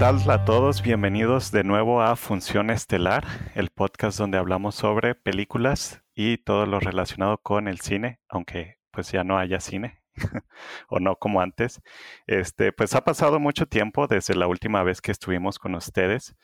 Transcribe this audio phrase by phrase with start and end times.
[0.00, 0.80] ¿Qué tal a todos?
[0.80, 6.80] Bienvenidos de nuevo a Función Estelar, el podcast donde hablamos sobre películas y todo lo
[6.80, 10.00] relacionado con el cine, aunque pues ya no haya cine
[10.88, 11.82] o no como antes.
[12.26, 16.34] Este, pues ha pasado mucho tiempo desde la última vez que estuvimos con ustedes.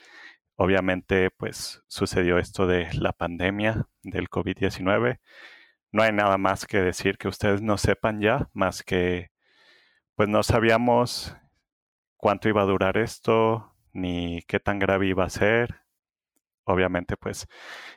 [0.56, 5.18] Obviamente, pues sucedió esto de la pandemia del COVID-19.
[5.92, 9.30] No hay nada más que decir que ustedes no sepan ya, más que
[10.14, 11.34] pues no sabíamos
[12.16, 15.82] cuánto iba a durar esto, ni qué tan grave iba a ser.
[16.64, 17.46] Obviamente, pues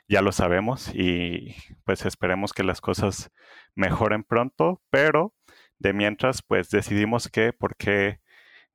[0.08, 3.30] ya lo sabemos y pues esperemos que las cosas
[3.74, 5.34] mejoren pronto, pero
[5.78, 8.20] de mientras, pues decidimos que, ¿por qué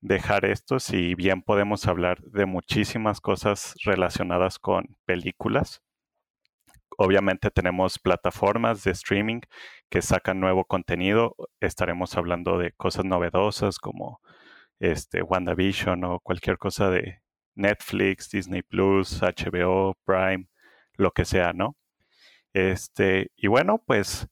[0.02, 5.82] dejar esto si bien podemos hablar de muchísimas cosas relacionadas con películas?
[6.98, 9.42] Obviamente tenemos plataformas de streaming
[9.90, 11.36] que sacan nuevo contenido.
[11.60, 14.22] Estaremos hablando de cosas novedosas como
[14.80, 17.22] este, WandaVision o cualquier cosa de
[17.56, 20.48] Netflix, Disney Plus, HBO, Prime,
[20.96, 21.76] lo que sea, ¿no?
[22.54, 24.28] Este, y bueno, pues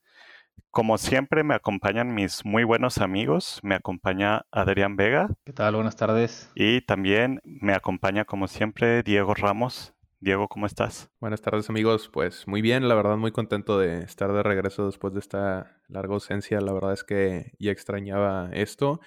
[0.70, 5.28] como siempre me acompañan mis muy buenos amigos, me acompaña Adrián Vega.
[5.44, 5.76] ¿Qué tal?
[5.76, 6.50] Buenas tardes.
[6.54, 9.94] Y también me acompaña como siempre Diego Ramos.
[10.20, 11.10] Diego, ¿cómo estás?
[11.20, 15.12] Buenas tardes amigos, pues muy bien, la verdad muy contento de estar de regreso después
[15.12, 19.00] de esta larga ausencia, la verdad es que ya extrañaba esto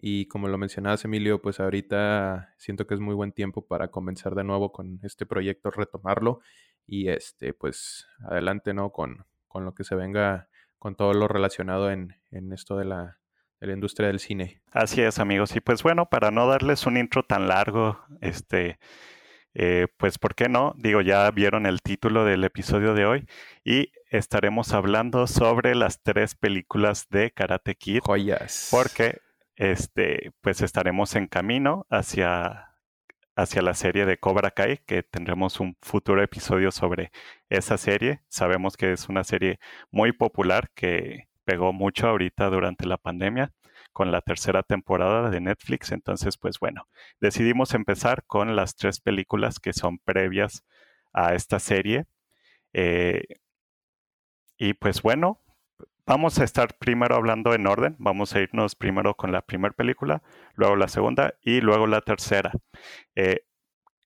[0.00, 4.36] y como lo mencionabas, Emilio, pues ahorita siento que es muy buen tiempo para comenzar
[4.36, 6.40] de nuevo con este proyecto, retomarlo
[6.86, 8.90] y este, pues adelante, ¿no?
[8.92, 13.18] Con, con lo que se venga, con todo lo relacionado en, en esto de la,
[13.60, 14.62] de la industria del cine.
[14.70, 15.56] Así es, amigos.
[15.56, 18.78] Y pues bueno, para no darles un intro tan largo, este,
[19.54, 20.74] eh, pues ¿por qué no?
[20.76, 23.26] Digo, ya vieron el título del episodio de hoy
[23.64, 27.98] y estaremos hablando sobre las tres películas de Karate Kid.
[28.04, 28.68] Joyas.
[28.70, 29.18] Porque
[29.58, 32.76] este, pues estaremos en camino hacia,
[33.36, 37.10] hacia la serie de Cobra Kai, que tendremos un futuro episodio sobre
[37.50, 38.22] esa serie.
[38.28, 39.58] Sabemos que es una serie
[39.90, 43.52] muy popular que pegó mucho ahorita durante la pandemia
[43.92, 45.90] con la tercera temporada de Netflix.
[45.90, 46.88] Entonces, pues bueno,
[47.20, 50.64] decidimos empezar con las tres películas que son previas
[51.12, 52.06] a esta serie.
[52.74, 53.24] Eh,
[54.56, 55.40] y pues bueno,
[56.08, 57.94] Vamos a estar primero hablando en orden.
[57.98, 60.22] Vamos a irnos primero con la primera película,
[60.54, 62.50] luego la segunda y luego la tercera.
[63.14, 63.44] Eh,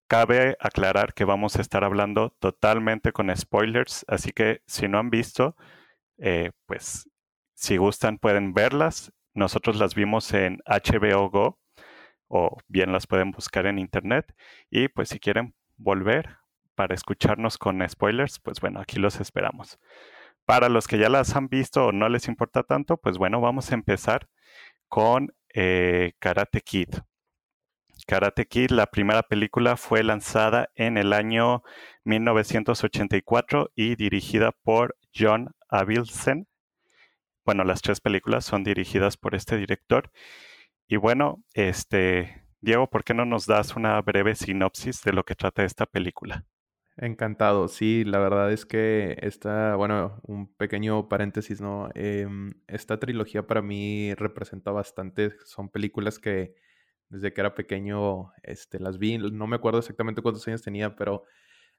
[0.09, 5.11] cabe aclarar que vamos a estar hablando totalmente con spoilers, así que si no han
[5.11, 5.55] visto,
[6.19, 7.09] eh, pues
[7.55, 9.13] si gustan pueden verlas.
[9.33, 11.61] Nosotros las vimos en HBO Go
[12.27, 14.35] o bien las pueden buscar en internet
[14.71, 16.39] y pues si quieren volver
[16.75, 19.79] para escucharnos con spoilers, pues bueno, aquí los esperamos.
[20.45, 23.71] Para los que ya las han visto o no les importa tanto, pues bueno, vamos
[23.71, 24.29] a empezar
[24.89, 26.89] con eh, Karate Kid.
[28.07, 31.63] Karate Kid, la primera película, fue lanzada en el año
[32.05, 36.49] 1984 y dirigida por John Avildsen.
[37.45, 40.11] Bueno, las tres películas son dirigidas por este director.
[40.89, 45.35] Y bueno, este, Diego, ¿por qué no nos das una breve sinopsis de lo que
[45.35, 46.45] trata esta película?
[46.99, 51.89] Encantado, sí, la verdad es que esta, bueno, un pequeño paréntesis, ¿no?
[51.95, 56.55] Em, esta trilogía para mí representa bastante, son películas que
[57.09, 61.25] desde que era pequeño este, las vi, no me acuerdo exactamente cuántos años tenía, pero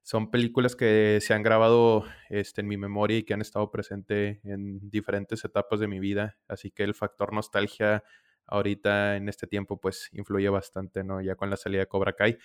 [0.04, 4.40] son películas que se han grabado este, en mi memoria y que han estado presentes
[4.46, 8.04] en diferentes etapas de mi vida, así que el factor nostalgia
[8.54, 11.22] ahorita en este tiempo pues influye bastante, ¿no?
[11.22, 12.38] Ya con la salida de Cobra Kai.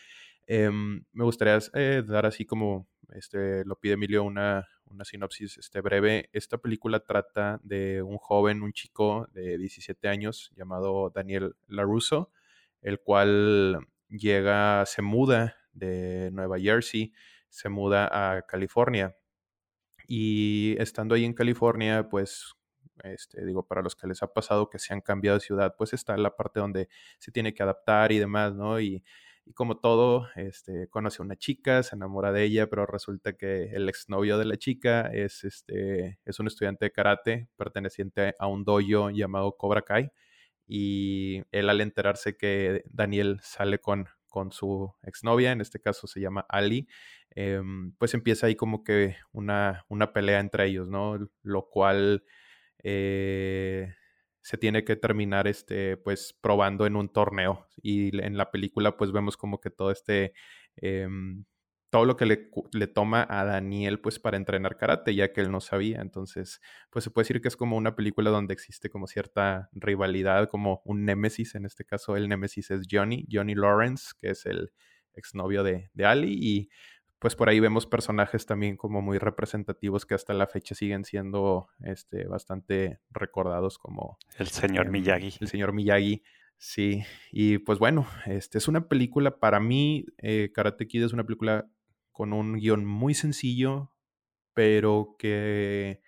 [0.47, 5.83] Em, me gustaría eh, dar así como este, lo pide Emilio una, una sinopsis este,
[5.83, 6.31] breve.
[6.33, 12.31] Esta película trata de un joven, un chico de 17 años llamado Daniel LaRusso,
[12.81, 17.13] el cual llega, se muda de Nueva Jersey,
[17.51, 19.15] se muda a California.
[20.07, 22.55] Y estando ahí en California, pues
[23.05, 25.93] este, digo, para los que les ha pasado que se han cambiado de ciudad, pues
[25.93, 28.81] está la parte donde se tiene que adaptar y demás, ¿no?
[28.81, 29.05] Y
[29.49, 33.71] y como todo, este, conoce a una chica, se enamora de ella, pero resulta que
[33.73, 38.65] el exnovio de la chica es, este, es un estudiante de karate perteneciente a un
[38.65, 40.11] dojo llamado Cobra Kai.
[40.67, 46.21] Y él al enterarse que Daniel sale con, con su exnovia, en este caso se
[46.21, 46.87] llama Ali,
[47.31, 51.17] em, pues empieza ahí como que una, una pelea entre ellos, ¿no?
[51.43, 52.23] Lo cual
[52.83, 53.95] eh,
[54.43, 57.67] se tiene que terminar este, pues, probando en un torneo.
[57.83, 60.33] Y en la película, pues, vemos como que todo este,
[60.77, 61.45] em,
[61.91, 65.51] todo lo que le, le, toma a Daniel pues para entrenar karate, ya que él
[65.51, 66.01] no sabía.
[66.01, 66.61] Entonces,
[66.91, 70.83] pues se puede decir que es como una película donde existe como cierta rivalidad, como
[70.85, 71.55] un némesis.
[71.55, 74.73] En este caso, el némesis es Johnny, Johnny Lawrence, que es el
[75.15, 76.33] exnovio de, de Ali.
[76.35, 76.71] Y
[77.19, 81.69] pues por ahí vemos personajes también como muy representativos que hasta la fecha siguen siendo
[81.81, 84.19] este, bastante recordados como...
[84.39, 85.35] El señor em, Miyagi.
[85.41, 86.23] El señor Miyagi.
[86.59, 91.25] Sí, y pues bueno, este es una película, para mí, eh, Karate Kid es una
[91.25, 91.71] película
[92.11, 93.93] con un guion muy sencillo,
[94.55, 96.01] pero que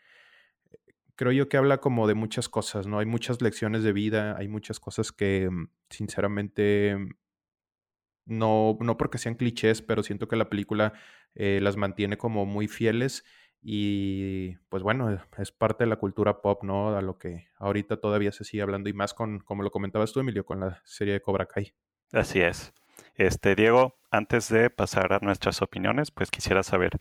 [1.14, 2.98] creo yo que habla como de muchas cosas, ¿no?
[2.98, 5.48] Hay muchas lecciones de vida, hay muchas cosas que
[5.88, 6.96] sinceramente
[8.24, 10.92] no, no porque sean clichés, pero siento que la película
[11.34, 13.24] eh, las mantiene como muy fieles
[13.62, 16.96] y pues bueno, es parte de la cultura pop, ¿no?
[16.96, 20.20] A lo que ahorita todavía se sigue hablando y más con, como lo comentabas tú,
[20.20, 21.74] Emilio, con la serie de Cobra Kai.
[22.12, 22.72] Así es.
[23.14, 27.00] Este, Diego, antes de pasar a nuestras opiniones, pues quisiera saber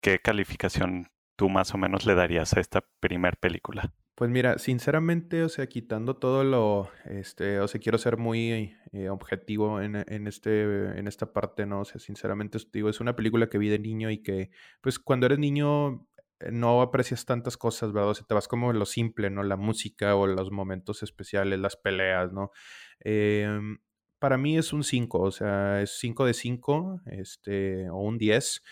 [0.00, 3.92] qué calificación tú más o menos le darías a esta primer película.
[4.14, 9.08] Pues mira, sinceramente, o sea, quitando todo lo, este, o sea, quiero ser muy eh,
[9.08, 11.80] objetivo en, en, este, en esta parte, ¿no?
[11.80, 14.50] O sea, sinceramente, digo, es una película que vi de niño y que,
[14.82, 16.06] pues, cuando eres niño
[16.40, 18.10] eh, no aprecias tantas cosas, ¿verdad?
[18.10, 19.42] O sea, te vas como lo simple, ¿no?
[19.44, 22.50] La música o los momentos especiales, las peleas, ¿no?
[23.04, 23.48] Eh,
[24.18, 28.62] para mí es un 5, o sea, es 5 de 5, este, o un 10.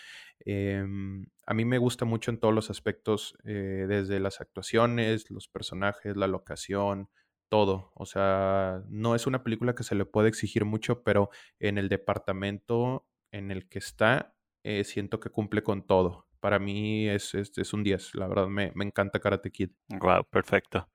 [0.45, 5.47] Em, a mí me gusta mucho en todos los aspectos, eh, desde las actuaciones, los
[5.47, 7.09] personajes, la locación,
[7.49, 7.91] todo.
[7.95, 11.29] O sea, no es una película que se le puede exigir mucho, pero
[11.59, 16.27] en el departamento en el que está, eh, siento que cumple con todo.
[16.39, 19.71] Para mí es, es, un 10, la verdad me, me encanta Karate Kid.
[19.89, 20.89] Wow, perfecto.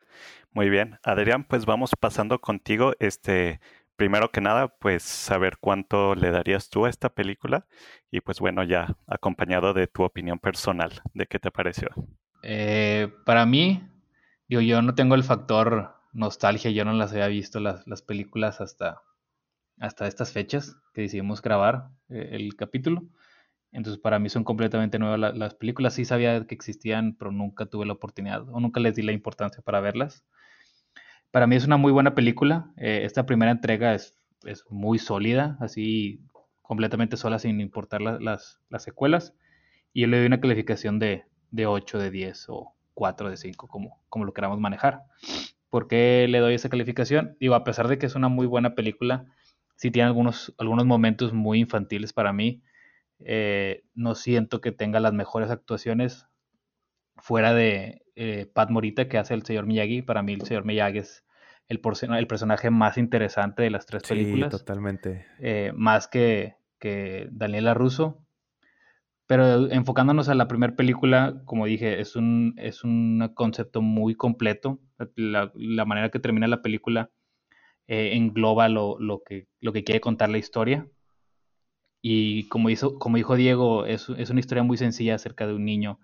[0.50, 0.98] Muy bien.
[1.02, 2.94] Adrián, pues vamos pasando contigo.
[2.98, 3.60] Este,
[3.96, 7.66] primero que nada, pues saber cuánto le darías tú a esta película
[8.10, 11.88] y pues bueno, ya acompañado de tu opinión personal, de qué te pareció.
[12.42, 13.82] Eh, para mí,
[14.48, 18.60] yo, yo no tengo el factor nostalgia, yo no las había visto las, las películas
[18.60, 19.02] hasta,
[19.80, 23.02] hasta estas fechas que decidimos grabar eh, el capítulo.
[23.72, 25.94] Entonces para mí son completamente nuevas las películas.
[25.94, 29.62] Sí sabía que existían, pero nunca tuve la oportunidad o nunca les di la importancia
[29.62, 30.24] para verlas.
[31.36, 32.72] Para mí es una muy buena película.
[32.78, 34.18] Eh, esta primera entrega es,
[34.70, 36.24] muy sólida, así
[36.62, 39.34] completamente sola sin importar las, las, secuelas.
[39.92, 44.24] Y le doy una calificación de, de 8 de 10 o 4 de 5, como,
[44.24, 45.02] lo queramos manejar.
[45.68, 47.36] ¿Por qué le doy esa calificación?
[47.38, 49.26] Digo, a pesar de que es una muy buena película,
[49.74, 52.62] sí tiene algunos, algunos momentos muy infantiles para mí.
[53.18, 56.28] Eh, no siento que tenga las mejores actuaciones
[57.18, 60.00] fuera de eh, Pat Morita que hace el señor Miyagi.
[60.00, 61.25] Para mí el señor Miyagi es
[61.68, 61.80] el,
[62.16, 64.50] el personaje más interesante de las tres sí, películas.
[64.50, 65.26] totalmente.
[65.40, 68.22] Eh, más que, que Daniela Russo.
[69.28, 74.78] Pero enfocándonos a la primera película, como dije, es un, es un concepto muy completo.
[75.16, 77.10] La, la manera que termina la película
[77.88, 80.86] eh, engloba lo, lo, que, lo que quiere contar la historia.
[82.00, 85.64] Y como, hizo, como dijo Diego, es, es una historia muy sencilla acerca de un
[85.64, 85.98] niño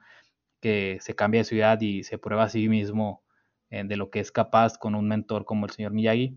[0.61, 3.23] que se cambia de ciudad y se prueba a sí mismo
[3.73, 6.37] eh, de lo que es capaz con un mentor como el señor Miyagi.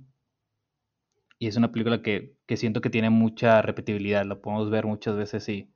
[1.38, 5.18] Y es una película que, que, siento que tiene mucha repetibilidad, lo podemos ver muchas
[5.18, 5.70] veces y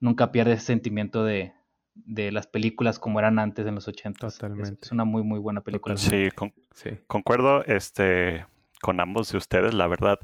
[0.00, 1.52] nunca pierde ese sentimiento de,
[1.94, 4.26] de las películas como eran antes en los 80.
[4.26, 4.78] Totalmente.
[4.82, 5.98] Es, una muy, muy buena película.
[5.98, 6.30] Sí,
[6.72, 8.46] sí, concuerdo este,
[8.80, 10.18] con ambos de ustedes, la verdad.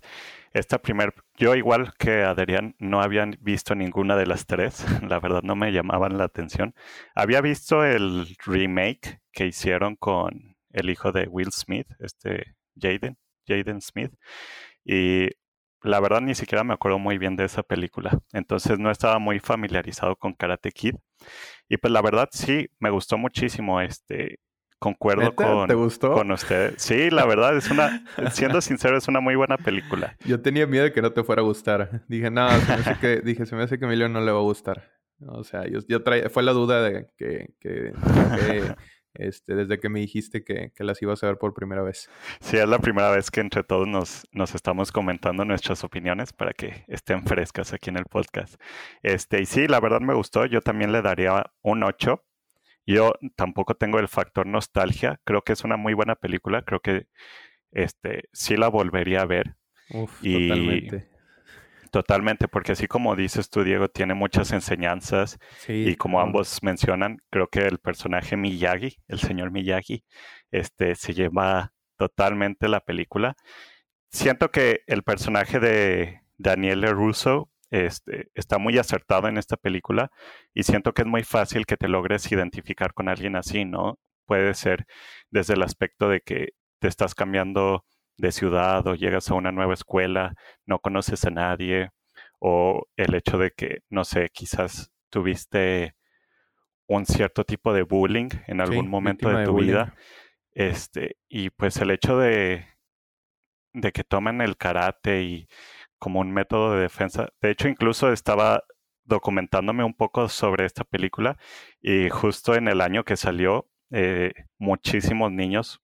[0.54, 5.42] Esta primer, yo igual que Adrián, no habían visto ninguna de las tres, la verdad
[5.42, 6.74] no me llamaban la atención.
[7.14, 13.80] Había visto el remake que hicieron con el hijo de Will Smith, este Jaden, Jaden
[13.80, 14.12] Smith,
[14.84, 15.28] y
[15.82, 19.40] la verdad ni siquiera me acuerdo muy bien de esa película, entonces no estaba muy
[19.40, 20.94] familiarizado con Karate Kid.
[21.68, 24.38] Y pues la verdad sí, me gustó muchísimo este
[24.82, 26.12] concuerdo con, ¿Te gustó?
[26.12, 26.74] con usted.
[26.76, 30.16] Sí, la verdad es una, siendo sincero, es una muy buena película.
[30.26, 32.02] Yo tenía miedo de que no te fuera a gustar.
[32.08, 34.40] Dije, no, se me hace que, dije, se me hace que Emilio no le va
[34.40, 34.90] a gustar.
[35.28, 37.92] O sea, yo, yo traía, fue la duda de que, que,
[39.14, 42.10] este, desde que me dijiste que, que, las ibas a ver por primera vez.
[42.40, 46.52] Sí, es la primera vez que entre todos nos, nos estamos comentando nuestras opiniones para
[46.52, 48.60] que estén frescas aquí en el podcast.
[49.02, 50.46] Este, y sí, la verdad me gustó.
[50.46, 52.24] Yo también le daría un 8
[52.86, 55.20] yo tampoco tengo el factor nostalgia.
[55.24, 56.62] Creo que es una muy buena película.
[56.62, 57.06] Creo que
[57.70, 59.56] este sí la volvería a ver.
[60.20, 61.11] y totalmente.
[61.92, 67.48] Totalmente, porque así como dices tú, Diego, tiene muchas enseñanzas y como ambos mencionan, creo
[67.48, 70.02] que el personaje Miyagi, el señor Miyagi,
[70.50, 73.36] este, se lleva totalmente la película.
[74.10, 80.10] Siento que el personaje de Daniel Russo este, está muy acertado en esta película
[80.54, 83.98] y siento que es muy fácil que te logres identificar con alguien así, ¿no?
[84.24, 84.86] Puede ser
[85.30, 87.84] desde el aspecto de que te estás cambiando
[88.16, 90.34] de ciudad o llegas a una nueva escuela,
[90.66, 91.90] no conoces a nadie,
[92.38, 95.94] o el hecho de que, no sé, quizás tuviste
[96.86, 99.94] un cierto tipo de bullying en algún momento de tu vida.
[100.52, 102.66] Este, y pues el hecho de,
[103.72, 105.48] de que tomen el karate y
[105.98, 107.28] como un método de defensa.
[107.40, 108.64] De hecho, incluso estaba
[109.04, 111.38] documentándome un poco sobre esta película
[111.80, 115.80] y justo en el año que salió, eh, muchísimos niños,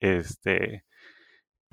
[0.00, 0.84] este,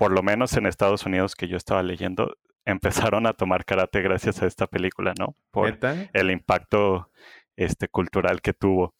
[0.00, 4.40] por lo menos en Estados Unidos que yo estaba leyendo, empezaron a tomar karate gracias
[4.40, 5.36] a esta película, ¿no?
[5.50, 5.78] Por
[6.14, 7.10] el impacto
[7.54, 8.94] este, cultural que tuvo.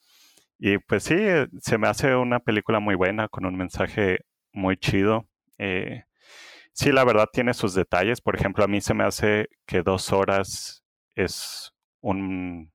[0.58, 4.76] Y pues sí, eh, se me hace una película muy buena, con un mensaje muy
[4.76, 5.26] chido.
[5.56, 6.04] Eh,
[6.74, 8.20] sí, la verdad tiene sus detalles.
[8.20, 12.74] Por ejemplo, a mí se me hace que dos horas es un,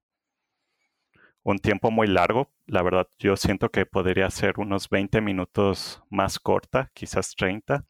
[1.43, 2.51] un tiempo muy largo.
[2.65, 7.85] La verdad, yo siento que podría ser unos 20 minutos más corta, quizás 30.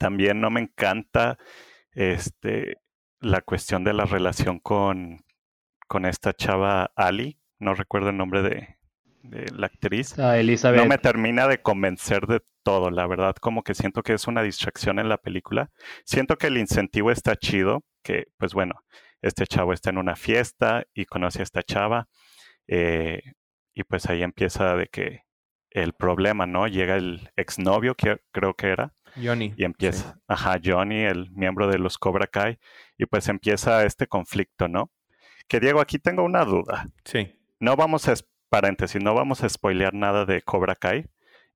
[0.00, 1.36] También no me encanta
[1.92, 2.78] este,
[3.20, 5.22] la cuestión de la relación con,
[5.88, 8.78] con esta chava Ali, no recuerdo el nombre de,
[9.52, 10.18] la actriz.
[10.18, 10.80] Ah, Elizabeth.
[10.80, 14.42] No me termina de convencer de todo, la verdad, como que siento que es una
[14.42, 15.70] distracción en la película.
[16.06, 18.82] Siento que el incentivo está chido, que pues bueno,
[19.20, 22.08] este chavo está en una fiesta y conoce a esta chava,
[22.68, 23.20] eh,
[23.74, 25.24] y pues ahí empieza de que
[25.68, 26.66] el problema, ¿no?
[26.68, 29.54] Llega el exnovio, que creo que era, Johnny.
[29.56, 32.58] Y empieza, ajá, Johnny, el miembro de los Cobra Kai,
[32.98, 34.90] y pues empieza este conflicto, ¿no?
[35.48, 36.88] Que Diego, aquí tengo una duda.
[37.04, 37.34] Sí.
[37.58, 38.14] No vamos a,
[38.48, 41.06] paréntesis, no vamos a spoilear nada de Cobra Kai.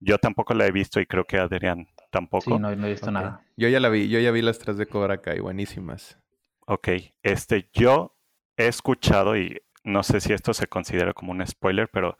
[0.00, 2.56] Yo tampoco la he visto y creo que Adrián tampoco.
[2.56, 3.44] Sí, no, he visto nada.
[3.56, 6.18] Yo ya la vi, yo ya vi las tres de Cobra Kai, buenísimas.
[6.66, 6.88] Ok,
[7.22, 8.16] este, yo
[8.56, 12.16] he escuchado y no sé si esto se considera como un spoiler, pero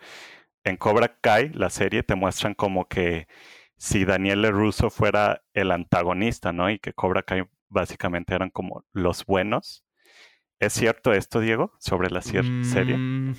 [0.65, 3.27] en Cobra Kai, la serie, te muestran como que
[3.85, 6.71] si Daniel Russo fuera el antagonista, ¿no?
[6.71, 9.85] Y que Cobra Kai básicamente eran como los buenos.
[10.59, 12.97] ¿Es cierto esto, Diego, sobre la serie?
[12.97, 13.35] Mm,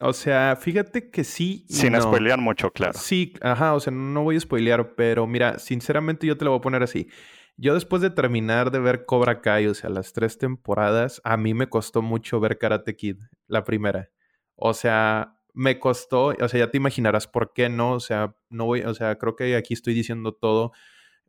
[0.00, 1.66] o sea, fíjate que sí.
[1.68, 2.00] Sin no.
[2.00, 2.98] spoilear mucho, claro.
[2.98, 6.60] Sí, ajá, o sea, no voy a spoilear, pero mira, sinceramente yo te lo voy
[6.60, 7.10] a poner así.
[7.58, 11.52] Yo después de terminar de ver Cobra Kai, o sea, las tres temporadas, a mí
[11.52, 14.08] me costó mucho ver Karate Kid, la primera.
[14.54, 18.66] O sea, me costó, o sea, ya te imaginarás por qué no, o sea, no
[18.66, 20.72] voy, o sea, creo que aquí estoy diciendo todo,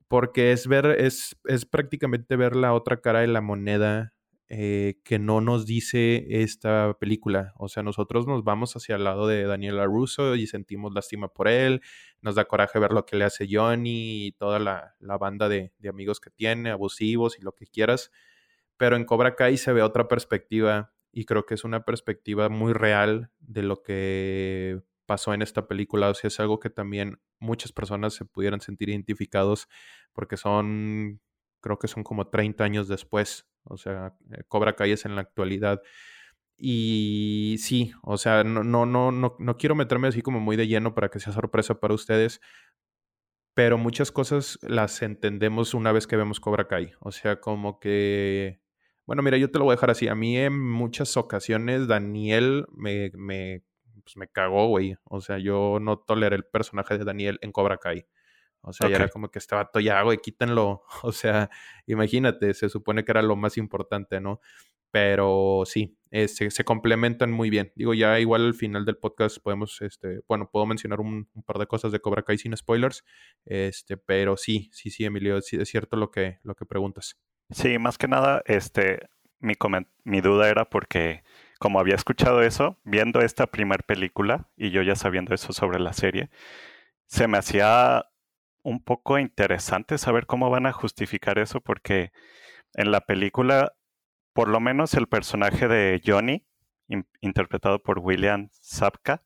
[0.10, 4.14] porque es ver, es, es prácticamente ver la otra cara de la moneda
[4.50, 7.54] eh, que no nos dice esta película.
[7.58, 11.48] O sea, nosotros nos vamos hacia el lado de Daniel Russo y sentimos lástima por
[11.48, 11.82] él,
[12.22, 15.72] nos da coraje ver lo que le hace Johnny y toda la, la banda de,
[15.80, 18.12] de amigos que tiene, abusivos y lo que quieras.
[18.76, 22.74] Pero en Cobra Kai se ve otra perspectiva y creo que es una perspectiva muy
[22.74, 26.10] real de lo que pasó en esta película.
[26.10, 29.68] O sea, es algo que también muchas personas se pudieran sentir identificados
[30.14, 31.20] porque son,
[31.60, 33.48] creo que son como 30 años después.
[33.64, 35.82] O sea, eh, Cobra Kai es en la actualidad.
[36.56, 40.68] Y sí, o sea, no, no, no, no, no quiero meterme así como muy de
[40.68, 42.42] lleno para que sea sorpresa para ustedes,
[43.56, 46.92] pero muchas cosas las entendemos una vez que vemos Cobra Kai.
[47.00, 48.62] O sea, como que
[49.08, 50.10] bueno, mira, yo te lo voy a dejar así.
[50.10, 53.64] A mí en muchas ocasiones Daniel me, me,
[54.04, 54.96] pues me cagó, güey.
[55.06, 58.06] O sea, yo no toleré el personaje de Daniel en Cobra Kai.
[58.62, 60.84] O sea, ya era como que estaba ya, güey, quítenlo.
[61.04, 61.50] O sea,
[61.86, 64.42] imagínate, se supone que era lo más importante, ¿no?
[64.92, 67.72] Pero sí, eh, se, complementan muy bien.
[67.76, 71.60] Digo, ya igual al final del podcast podemos, este, bueno, puedo mencionar un, un, par
[71.60, 73.06] de cosas de Cobra Kai sin spoilers.
[73.46, 77.18] Este, pero sí, sí, sí, Emilio, sí, es cierto lo que, lo que preguntas.
[77.50, 79.54] Sí, más que nada, este, mi,
[80.04, 81.24] mi duda era porque
[81.60, 85.94] como había escuchado eso, viendo esta primera película y yo ya sabiendo eso sobre la
[85.94, 86.30] serie,
[87.08, 88.06] se me hacía
[88.64, 92.12] un poco interesante saber cómo van a justificar eso porque
[92.74, 93.74] en la película,
[94.34, 96.46] por lo menos el personaje de Johnny,
[97.22, 99.24] interpretado por William Zapka,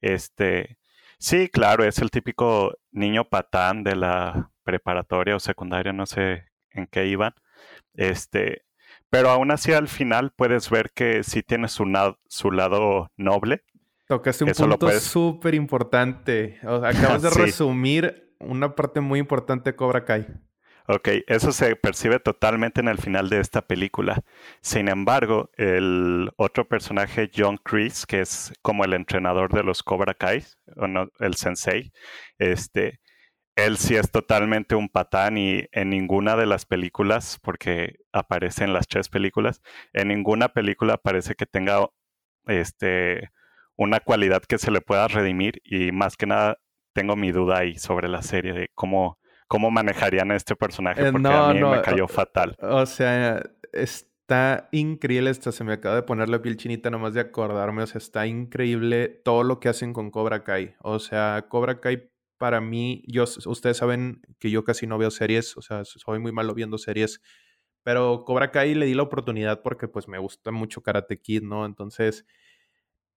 [0.00, 0.78] este,
[1.18, 6.86] sí, claro, es el típico niño patán de la preparatoria o secundaria, no sé en
[6.86, 7.34] qué iban,
[7.98, 8.62] este,
[9.10, 11.84] pero aún así al final puedes ver que sí tiene su,
[12.28, 13.64] su lado noble.
[14.06, 16.58] Tocaste un punto súper importante.
[16.62, 20.26] acabas de resumir una parte muy importante de Cobra Kai.
[20.90, 24.22] Ok, eso se percibe totalmente en el final de esta película.
[24.62, 30.14] Sin embargo, el otro personaje, John Chris, que es como el entrenador de los Cobra
[30.14, 30.44] Kai,
[30.76, 31.92] o no, el sensei,
[32.38, 33.00] este,
[33.58, 38.72] él sí es totalmente un patán y en ninguna de las películas, porque aparece en
[38.72, 39.62] las tres películas,
[39.92, 41.88] en ninguna película parece que tenga
[42.46, 43.30] este
[43.76, 46.58] una cualidad que se le pueda redimir y más que nada
[46.92, 51.12] tengo mi duda ahí sobre la serie de cómo, cómo manejarían a este personaje Eh,
[51.12, 52.56] porque no, a mí no, me cayó fatal.
[52.60, 53.40] O sea,
[53.72, 55.52] está increíble esto.
[55.52, 57.84] Se me acaba de poner la piel chinita nomás de acordarme.
[57.84, 60.74] O sea, está increíble todo lo que hacen con Cobra Kai.
[60.80, 65.56] O sea, Cobra Kai para mí, yo, ustedes saben que yo casi no veo series.
[65.56, 67.20] O sea, soy muy malo viendo series.
[67.82, 71.66] Pero Cobra Kai le di la oportunidad porque pues me gusta mucho Karate Kid, ¿no?
[71.66, 72.26] Entonces,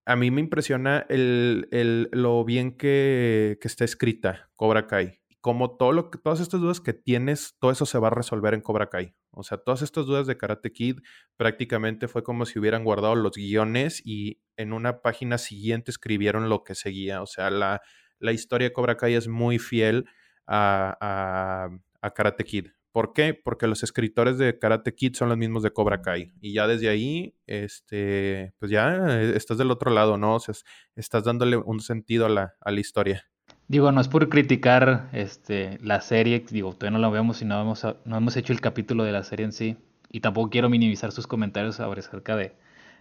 [0.06, 5.76] a mí me impresiona el, el, lo bien que, que está escrita Cobra Kai como
[5.76, 8.62] todo lo que, todas estas dudas que tienes, todo eso se va a resolver en
[8.62, 9.16] Cobra Kai.
[9.32, 11.00] O sea, todas estas dudas de Karate Kid
[11.36, 16.64] prácticamente fue como si hubieran guardado los guiones y en una página siguiente escribieron lo
[16.64, 17.24] que seguía.
[17.24, 17.82] O sea, la,
[18.22, 20.06] la historia de Cobra Kai es muy fiel
[20.48, 21.70] a, a,
[22.02, 22.68] a, Karate Kid.
[22.92, 23.34] ¿Por qué?
[23.34, 26.32] Porque los escritores de Karate Kid son los mismos de Cobra Kai.
[26.42, 30.36] Y ya desde ahí, este, pues ya estás del otro lado, ¿no?
[30.36, 30.56] O sea,
[30.96, 33.26] estás dándole un sentido a la, a la historia.
[33.68, 37.62] Digo, no es por criticar este, la serie, digo, todavía no la vemos y no
[37.62, 39.78] hemos, no hemos hecho el capítulo de la serie en sí.
[40.10, 42.54] Y tampoco quiero minimizar sus comentarios sobre acerca de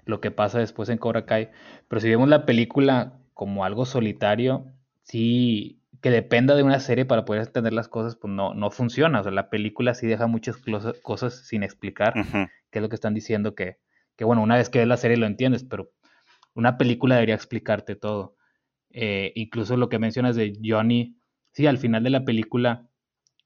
[0.05, 1.51] lo que pasa después en Cobra Kai.
[1.89, 4.65] Pero si vemos la película como algo solitario,
[5.11, 9.21] sí, que dependa de una serie para poder entender las cosas, pues no, no funciona.
[9.21, 10.57] O sea, la película sí deja muchas
[11.03, 12.51] cosas sin explicar, uh -huh.
[12.71, 13.79] que es lo que están diciendo que,
[14.17, 15.91] que, bueno, una vez que ves la serie lo entiendes, pero
[16.55, 18.37] una película debería explicarte todo.
[18.91, 21.17] Eh, incluso lo que mencionas de Johnny,
[21.53, 22.89] sí, al final de la película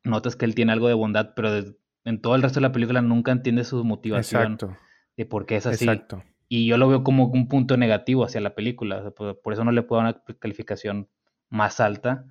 [0.02, 2.72] notas que él tiene algo de bondad, pero de, en todo el resto de la
[2.72, 4.76] película nunca entiendes su motivación Exacto.
[5.16, 5.86] de por qué es así.
[5.86, 6.22] Exacto.
[6.46, 9.54] Y yo lo veo como un punto negativo hacia la película, o sea, por, por,
[9.54, 11.08] eso no le puedo dar una calificación
[11.54, 12.26] más alta,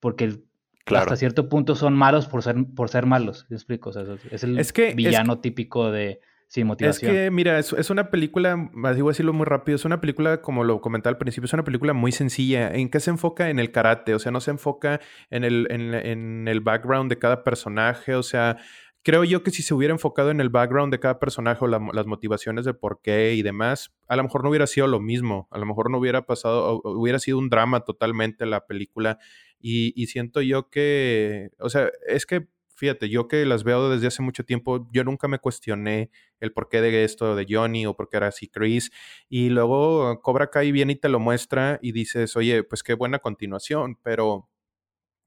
[0.00, 0.40] porque
[0.84, 1.04] claro.
[1.04, 3.90] hasta cierto punto son malos por ser, por ser malos, ¿me explico?
[3.90, 5.40] O sea, es el es que, villano es...
[5.42, 7.10] típico de sin motivación.
[7.10, 10.00] Es que, mira, es, es, una película, así voy a decirlo muy rápido, es una
[10.00, 12.72] película, como lo comentaba al principio, es una película muy sencilla.
[12.72, 13.50] ¿En qué se enfoca?
[13.50, 17.18] En el karate, o sea, no se enfoca en el, en, en el background de
[17.18, 18.58] cada personaje, o sea,
[19.06, 21.80] creo yo que si se hubiera enfocado en el background de cada personaje o la,
[21.92, 25.46] las motivaciones de por qué y demás, a lo mejor no hubiera sido lo mismo,
[25.52, 29.20] a lo mejor no hubiera pasado, hubiera sido un drama totalmente la película.
[29.60, 34.08] Y, y siento yo que, o sea, es que fíjate, yo que las veo desde
[34.08, 38.08] hace mucho tiempo, yo nunca me cuestioné el porqué de esto de Johnny o por
[38.08, 38.90] qué era así Chris.
[39.28, 43.20] Y luego Cobra Kai viene y te lo muestra y dices, oye, pues qué buena
[43.20, 44.50] continuación, pero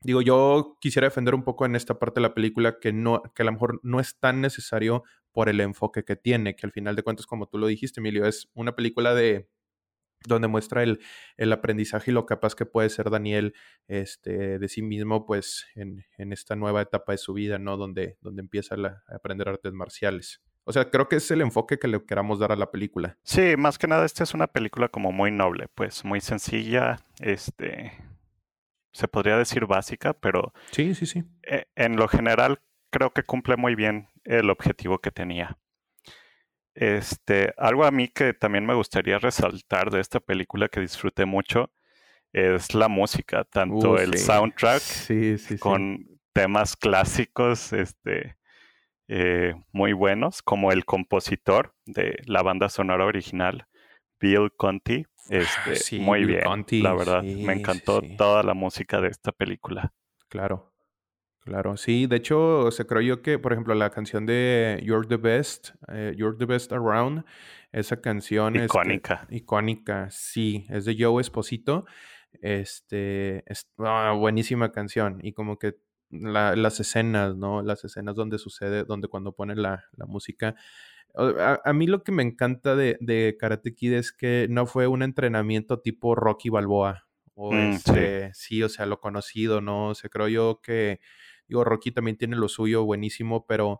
[0.01, 3.41] digo, yo quisiera defender un poco en esta parte de la película que, no, que
[3.43, 6.95] a lo mejor no es tan necesario por el enfoque que tiene, que al final
[6.95, 9.49] de cuentas, como tú lo dijiste, Emilio, es una película de
[10.25, 10.99] donde muestra el,
[11.37, 13.53] el, aprendizaje y lo capaz que puede ser Daniel
[13.87, 17.77] este, de sí mismo, pues en, en esta nueva etapa de su vida, ¿no?
[17.77, 20.41] Donde, donde empieza a aprender artes marciales.
[20.65, 23.17] O sea, creo que es el enfoque que le queramos dar a la película.
[23.23, 27.93] Sí, más que nada, esta es una película como muy noble, pues muy sencilla, este,
[28.91, 31.23] se podría decir básica, pero sí, sí, sí.
[31.43, 32.59] e, En lo general
[32.91, 35.57] creo que cumple muy bien el objetivo que tenía.
[36.75, 41.71] Este, algo a mí que también me gustaría resaltar de esta película que disfruté mucho
[42.31, 44.25] es la música, tanto Uh, el sí.
[44.25, 45.57] soundtrack Sí, sí, sí.
[45.59, 48.37] con temas clásicos, este,
[49.07, 53.67] eh, muy buenos, como el compositor de la banda sonora original,
[54.19, 55.05] Bill Conti.
[55.29, 57.21] Este, Sí, muy bien, Conti, la verdad.
[57.21, 58.15] sí, me encantó sí.
[58.17, 59.93] toda la música de esta película.
[60.27, 60.73] Claro,
[61.39, 61.77] claro.
[61.77, 65.17] Sí, de hecho, o sea, creo yo que, por ejemplo, la canción de You're the
[65.17, 67.23] Best, eh, You're the Best Around,
[67.71, 69.27] esa canción este, Icónica.
[69.29, 71.85] icónica, sí, es de Joe Esposito.
[72.41, 75.19] Este, es ah, buenísima canción.
[75.23, 75.75] Y como que
[76.09, 77.61] la- las escenas, ¿no?
[77.61, 80.55] Las escenas donde sucede, donde cuando ponen la, la música.
[81.15, 84.87] A, a mí lo que me encanta de, de Karate Kid es que no fue
[84.87, 87.07] un entrenamiento tipo Rocky Balboa.
[87.35, 87.91] O Mm, sí.
[87.95, 89.89] este, sí, o sea, lo conocido, ¿no?
[89.89, 90.99] O sea, creo yo que,
[91.47, 93.79] digo, Rocky también tiene lo suyo buenísimo, pero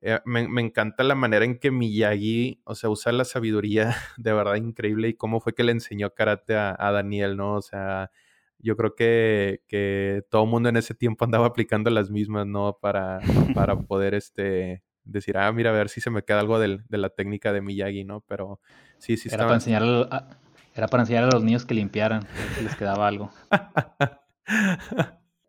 [0.00, 4.32] eh, me, me encanta la manera en que Miyagi, o sea, usa la sabiduría de
[4.32, 7.54] verdad increíble y cómo fue que le enseñó karate a, a Daniel, ¿no?
[7.54, 8.10] O sea,
[8.58, 12.78] yo creo que, que todo el mundo en ese tiempo andaba aplicando las mismas, ¿no?
[12.80, 13.20] Para,
[13.54, 16.98] para poder, este, decir, ah, mira, a ver si se me queda algo del- de
[16.98, 18.20] la técnica de Miyagi, ¿no?
[18.28, 18.60] Pero
[18.98, 20.28] sí, sí Era para enseñar a, a-
[20.74, 22.22] era para enseñar a los niños que limpiaran,
[22.56, 23.30] si les quedaba algo.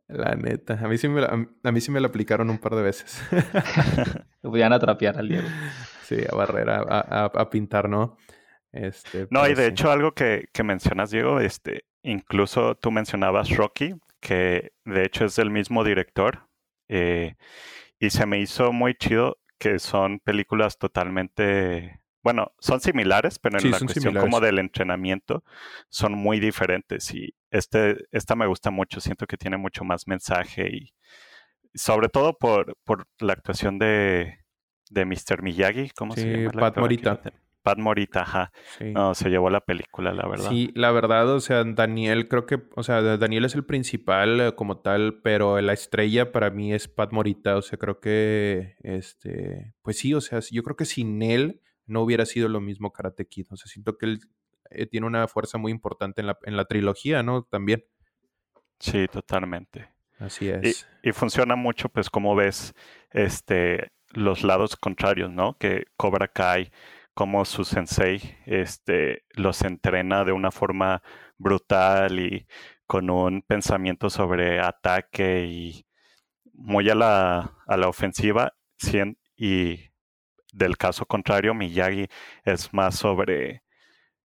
[0.07, 2.75] La neta, a mí sí me, la- a mí sí me lo aplicaron un par
[2.75, 3.21] de veces.
[4.43, 5.47] Lo podían atrapear al Diego.
[6.03, 8.17] Sí, a barrer, a, a- a pintar, ¿no?
[8.71, 9.69] Este, No, y de sí.
[9.71, 15.35] hecho algo que, que mencionas, Diego, este, incluso tú mencionabas Rocky, que de hecho es
[15.37, 16.47] del mismo director.
[16.89, 17.35] Eh,
[17.97, 23.71] y se me hizo muy chido que son películas totalmente, bueno, son similares, pero en
[23.71, 25.45] la cuestión como del entrenamiento
[25.87, 27.13] son muy diferentes.
[27.13, 30.93] Y este, esta me gusta mucho, siento que tiene mucho más mensaje y
[31.73, 34.39] sobre todo por, por la actuación de,
[34.89, 35.41] de Mr.
[35.41, 36.59] Miyagi, ¿cómo se llama?
[36.59, 37.21] Pat Morita.
[37.63, 38.51] Pat Morita, ajá.
[38.81, 40.49] No, se llevó la película, la verdad.
[40.49, 44.55] Sí, la verdad, o sea, Daniel, creo que, o sea, Daniel es el principal eh,
[44.55, 49.73] como tal, pero la estrella para mí es Pat Morita, o sea, creo que, este,
[49.81, 53.27] pues sí, o sea, yo creo que sin él no hubiera sido lo mismo Karate
[53.27, 54.19] Kid, o sea, siento que él
[54.69, 57.43] eh, tiene una fuerza muy importante en la, en la trilogía, ¿no?
[57.43, 57.85] También.
[58.79, 59.89] Sí, totalmente.
[60.19, 60.85] Así es.
[61.01, 62.73] Y, y funciona mucho, pues, como ves,
[63.11, 65.57] este, los lados contrarios, ¿no?
[65.57, 66.71] Que Cobra Kai
[67.13, 71.01] como su sensei este, los entrena de una forma
[71.37, 72.47] brutal y
[72.87, 75.85] con un pensamiento sobre ataque y
[76.53, 78.53] muy a la, a la ofensiva.
[79.35, 79.91] Y
[80.51, 82.07] del caso contrario, Miyagi
[82.43, 83.63] es más sobre,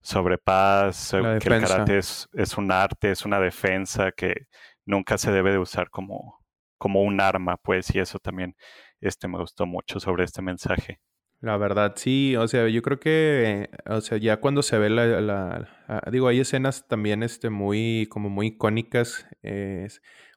[0.00, 4.46] sobre paz, que el karate es, es, un arte, es una defensa que
[4.84, 6.44] nunca se debe de usar como,
[6.76, 8.56] como un arma, pues, y eso también
[9.00, 11.00] este, me gustó mucho sobre este mensaje.
[11.40, 15.20] La verdad, sí, o sea, yo creo que, o sea, ya cuando se ve la,
[15.20, 19.24] la, digo, hay escenas también, este, muy, como muy icónicas,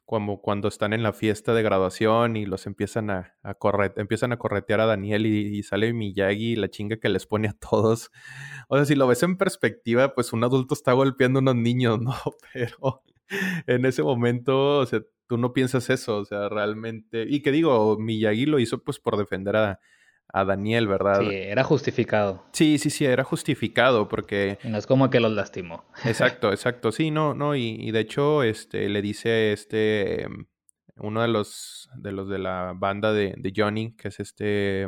[0.04, 3.56] como cuando están en la fiesta de graduación y los empiezan a, a
[3.96, 7.48] empiezan a corretear a Daniel y, y, sale Miyagi y la chinga que les pone
[7.48, 8.10] a todos.
[8.68, 12.00] O sea, si lo ves en perspectiva, pues un adulto está golpeando a unos niños,
[12.02, 12.14] ¿no?
[12.52, 13.02] Pero
[13.66, 17.98] en ese momento, o sea, tú no piensas eso, o sea, realmente, y que digo,
[17.98, 19.80] Miyagi lo hizo pues por defender a
[20.32, 21.20] a Daniel, ¿verdad?
[21.20, 22.44] Sí, era justificado.
[22.52, 24.58] Sí, sí, sí, era justificado porque...
[24.64, 25.84] no es como que los lastimó.
[26.04, 26.90] Exacto, exacto.
[26.90, 30.26] Sí, no, no, y, de hecho, este, le dice este,
[30.96, 34.86] uno de los, de los de la banda de, de Johnny, que es este,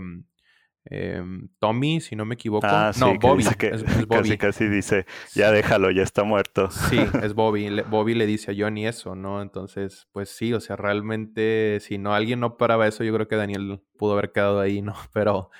[0.86, 2.66] Em, Tommy, si no me equivoco.
[2.68, 3.42] Ah, no, Bobby.
[3.42, 4.36] es, Bobby.
[4.36, 6.70] Casi, casi dice, ya déjalo, ya está muerto.
[6.70, 7.80] Sí, es Bobby.
[7.88, 9.40] Bobby le dice a Johnny eso, ¿no?
[9.40, 13.36] Entonces, pues sí, o sea, realmente, si no alguien no paraba eso, yo creo que
[13.36, 14.94] Daniel pudo haber quedado ahí, ¿no?
[15.14, 15.50] Pero,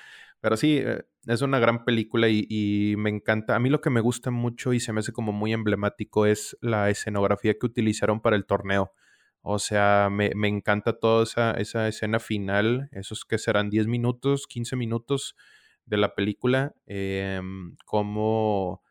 [0.41, 3.55] pero sí, eh, es una gran película y, y me encanta.
[3.55, 6.55] A mí lo que me gusta mucho y se me hace como muy emblemático es
[6.61, 8.91] la escenografía que utilizaron para el torneo.
[9.47, 14.47] O sea, me, me encanta toda esa, esa, escena final, esos que serán 10 minutos,
[14.47, 15.35] 15 minutos
[15.85, 17.39] de la película, eh,
[17.85, 18.81] cómo,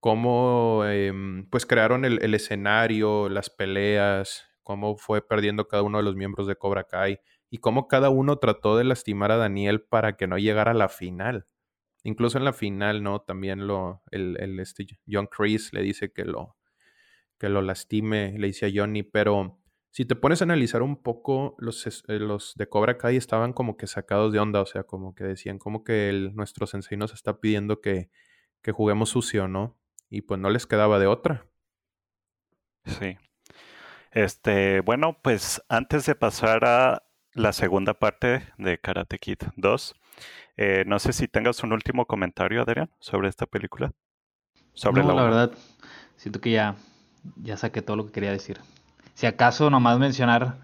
[0.00, 6.04] cómo em, pues crearon el, el, escenario, las peleas, cómo fue perdiendo cada uno de
[6.04, 7.20] los miembros de Cobra Kai
[7.50, 10.88] y cómo cada uno trató de lastimar a Daniel para que no llegara a la
[10.88, 11.46] final.
[12.02, 13.20] Incluso en la final, ¿no?
[13.20, 16.56] También lo, el, el este John Chris le dice que lo,
[17.40, 19.58] que lo lastime, le dice a Johnny, pero
[19.90, 23.78] si te pones a analizar un poco, los, eh, los de Cobra Kai estaban como
[23.78, 27.14] que sacados de onda, o sea, como que decían como que el, nuestro sensei nos
[27.14, 28.10] está pidiendo que,
[28.62, 29.78] que juguemos sucio, ¿no?
[30.10, 31.46] Y pues no les quedaba de otra.
[32.84, 33.16] Sí.
[34.12, 39.94] Este, bueno, pues antes de pasar a la segunda parte de Karate Kid 2,
[40.58, 43.92] eh, no sé si tengas un último comentario, Adrián, sobre esta película.
[44.74, 45.52] Sobre la, la verdad,
[46.16, 46.76] siento que ya
[47.42, 48.60] ya saqué todo lo que quería decir.
[49.14, 50.58] Si acaso nomás mencionar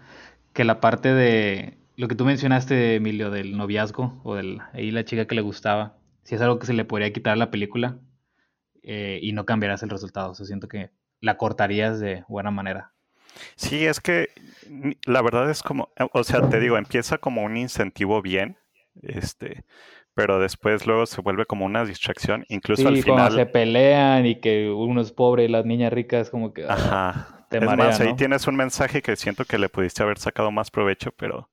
[0.53, 5.05] que la parte de lo que tú mencionaste, Emilio, del noviazgo o del ahí la
[5.05, 7.97] chica que le gustaba, si es algo que se le podría quitar a la película
[8.83, 10.31] eh, y no cambiarás el resultado.
[10.31, 10.91] O sea, siento que
[11.21, 12.93] la cortarías de buena manera.
[13.55, 14.29] Sí, es que
[15.05, 18.57] la verdad es como, o sea, te digo, empieza como un incentivo bien,
[19.03, 19.63] este,
[20.17, 23.31] pero después luego se vuelve como una distracción, incluso al final.
[23.33, 26.63] se pelean y que uno es pobre y las niñas ricas como que...
[26.63, 27.45] Ah, Ajá.
[27.49, 30.71] Te es más, ahí tienes un mensaje que siento que le pudiste haber sacado más
[30.71, 31.51] provecho, pero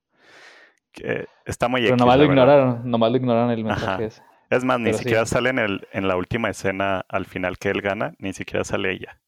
[0.91, 4.23] que está muy Pero nomás lo ignoraron, nomás lo ignoraron el mensaje ese.
[4.49, 7.81] Es más, ni siquiera sale en, el, en la última escena al final que él
[7.81, 9.19] gana, ni siquiera sale ella.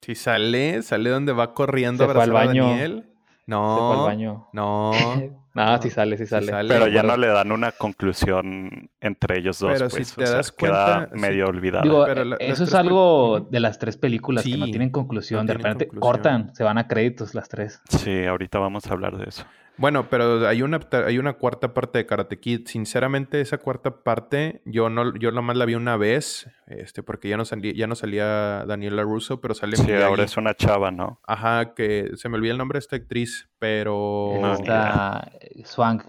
[0.00, 3.12] Sí sale, sale donde va corriendo a abrazar a Daniel.
[3.46, 3.92] No.
[3.92, 4.48] al baño.
[4.52, 4.92] No.
[5.54, 6.52] no, sí sale, sí sale.
[6.66, 9.72] Pero ya no le dan una conclusión entre ellos dos.
[9.72, 12.06] Pero pues, si te das cuenta, queda medio olvidado.
[12.08, 15.46] Eh, eso es algo de las tres películas que no tienen conclusión.
[15.46, 17.80] de repente cortan, se van a créditos las tres.
[17.88, 19.44] Sí, ahorita vamos a hablar de eso.
[19.78, 22.66] Bueno, pero hay una, hay una cuarta parte de Karate Kid.
[22.66, 27.36] Sinceramente, esa cuarta parte, yo no, yo nomás la vi una vez, este, porque ya
[27.36, 31.20] no salía, ya no salía Daniela Russo, pero sale Sí, ahora es una chava, ¿no?
[31.26, 34.38] Ajá, que se me olvida el nombre de esta actriz, pero.
[34.40, 35.30] No, Está
[35.64, 36.04] Swank,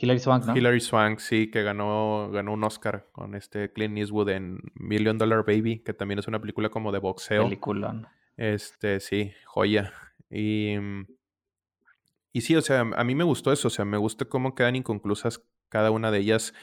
[0.00, 0.56] Hilary Swank, ¿no?
[0.56, 5.44] Hilary Swank, sí, que ganó, ganó un Oscar con este Clint Eastwood en Million Dollar
[5.46, 7.44] Baby, que también es una película como de boxeo.
[7.44, 8.06] Peliculón.
[8.36, 9.92] Este, sí, joya.
[10.30, 10.74] Y,
[12.32, 14.76] y sí, o sea, a mí me gustó eso, o sea, me gusta cómo quedan
[14.76, 16.54] inconclusas cada una de ellas,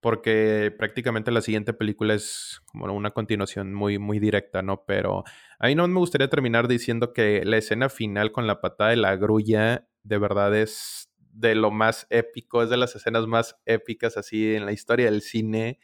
[0.00, 4.84] porque prácticamente la siguiente película es como una continuación muy, muy directa, ¿no?
[4.86, 5.24] Pero
[5.58, 8.96] a mí no me gustaría terminar diciendo que la escena final con la patada de
[8.96, 14.16] la grulla de verdad es de lo más épico, es de las escenas más épicas
[14.16, 15.78] así en la historia del cine.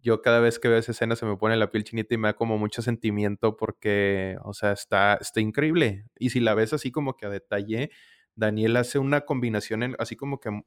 [0.00, 2.28] Yo cada vez que veo esa escena se me pone la piel chinita y me
[2.28, 6.04] da como mucho sentimiento porque, o sea, está, está increíble.
[6.18, 7.90] Y si la ves así como que a detalle,
[8.38, 10.62] Daniel hace una combinación así como que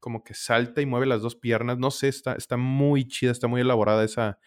[0.00, 1.78] como que salta y mueve las dos piernas.
[1.78, 4.38] No sé, está, está muy chida, está muy elaborada esa,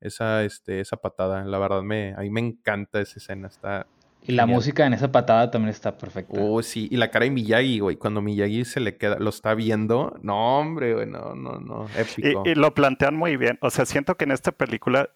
[0.00, 1.44] esa, este, esa patada.
[1.44, 3.48] La verdad, me, a mí me encanta esa escena.
[3.48, 3.86] Está
[4.28, 6.38] y la música en esa patada también está perfecta.
[6.38, 6.88] Oh, sí.
[6.90, 7.96] Y la cara de Miyagi, güey.
[7.96, 10.18] Cuando Miyagi se le queda, lo está viendo.
[10.20, 11.06] No, hombre, güey.
[11.06, 11.86] No, no, no.
[11.96, 12.42] Épico.
[12.44, 13.58] Y, lo plantean muy bien.
[13.62, 15.10] O sea, siento que en esta película,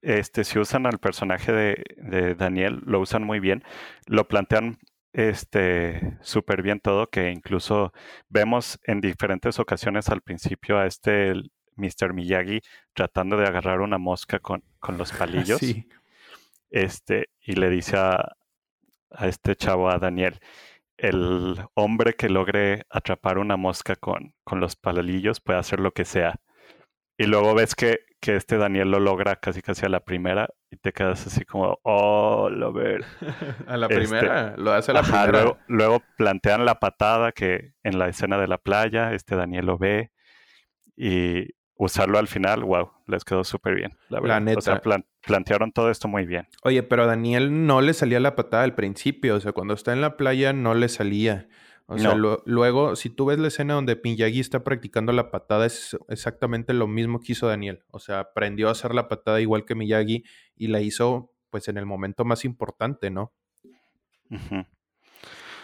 [0.00, 3.62] este, si usan al personaje de, de Daniel, lo usan muy bien.
[4.06, 4.78] Lo plantean
[5.16, 7.92] este súper bien todo, que incluso
[8.28, 11.32] vemos en diferentes ocasiones al principio a este
[11.76, 12.12] Mr.
[12.12, 12.60] Miyagi
[12.92, 15.58] tratando de agarrar una mosca con, con los palillos.
[15.58, 15.88] Sí.
[16.68, 18.36] Este, y le dice a,
[19.10, 20.38] a este chavo, a Daniel,
[20.98, 26.04] el hombre que logre atrapar una mosca con, con los palillos puede hacer lo que
[26.04, 26.36] sea.
[27.18, 30.76] Y luego ves que, que, este Daniel lo logra casi casi a la primera y
[30.76, 33.04] te quedas así como, oh, lo ver.
[33.66, 35.26] a la primera, este, lo hace a la primera.
[35.26, 39.78] Luego, luego, plantean la patada que en la escena de la playa, este Daniel lo
[39.78, 40.12] ve
[40.96, 43.96] y usarlo al final, wow, les quedó súper bien.
[44.08, 44.40] La, verdad.
[44.40, 44.58] neta.
[44.58, 44.80] O sea,
[45.26, 46.48] plantearon todo esto muy bien.
[46.62, 49.92] Oye, pero a Daniel no le salía la patada al principio, o sea, cuando está
[49.92, 51.48] en la playa no le salía.
[51.88, 55.96] O sea, luego, si tú ves la escena donde Miyagi está practicando la patada, es
[56.08, 57.84] exactamente lo mismo que hizo Daniel.
[57.92, 60.24] O sea, aprendió a hacer la patada igual que Miyagi
[60.56, 63.32] y la hizo, pues, en el momento más importante, ¿no?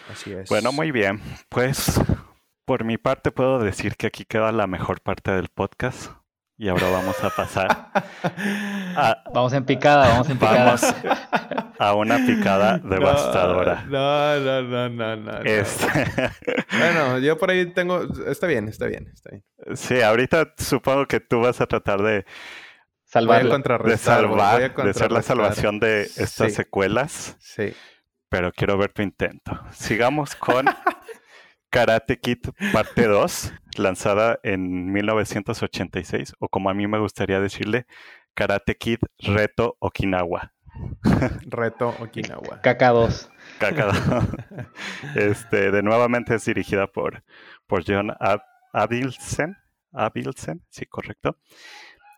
[0.08, 0.48] Así es.
[0.48, 1.20] Bueno, muy bien.
[1.48, 2.00] Pues,
[2.64, 6.12] por mi parte, puedo decir que aquí queda la mejor parte del podcast.
[6.62, 7.90] Y ahora vamos a pasar
[8.96, 10.76] a, Vamos en picada, vamos en picada.
[11.76, 13.84] a una picada devastadora.
[13.88, 15.38] No, no, no, no, no.
[15.38, 15.86] Este...
[16.78, 18.06] bueno, yo por ahí tengo...
[18.28, 19.44] Está bien, está bien, está bien.
[19.74, 22.24] Sí, ahorita supongo que tú vas a tratar de...
[23.06, 27.38] Salvar, de salvar, de ser la salvación de estas secuelas.
[27.40, 27.74] Sí.
[28.28, 29.60] Pero quiero ver tu intento.
[29.72, 30.66] Sigamos con
[31.72, 37.86] Karate Kid parte 2, lanzada en 1986, o como a mí me gustaría decirle,
[38.34, 40.52] Karate Kid Reto Okinawa.
[41.46, 42.60] Reto Okinawa.
[42.62, 43.30] KK2.
[43.58, 44.68] KK2.
[45.16, 47.24] Este, de nuevamente es dirigida por,
[47.66, 48.12] por John
[48.74, 49.56] Abilsen.
[49.94, 51.38] Abilsen, sí, correcto.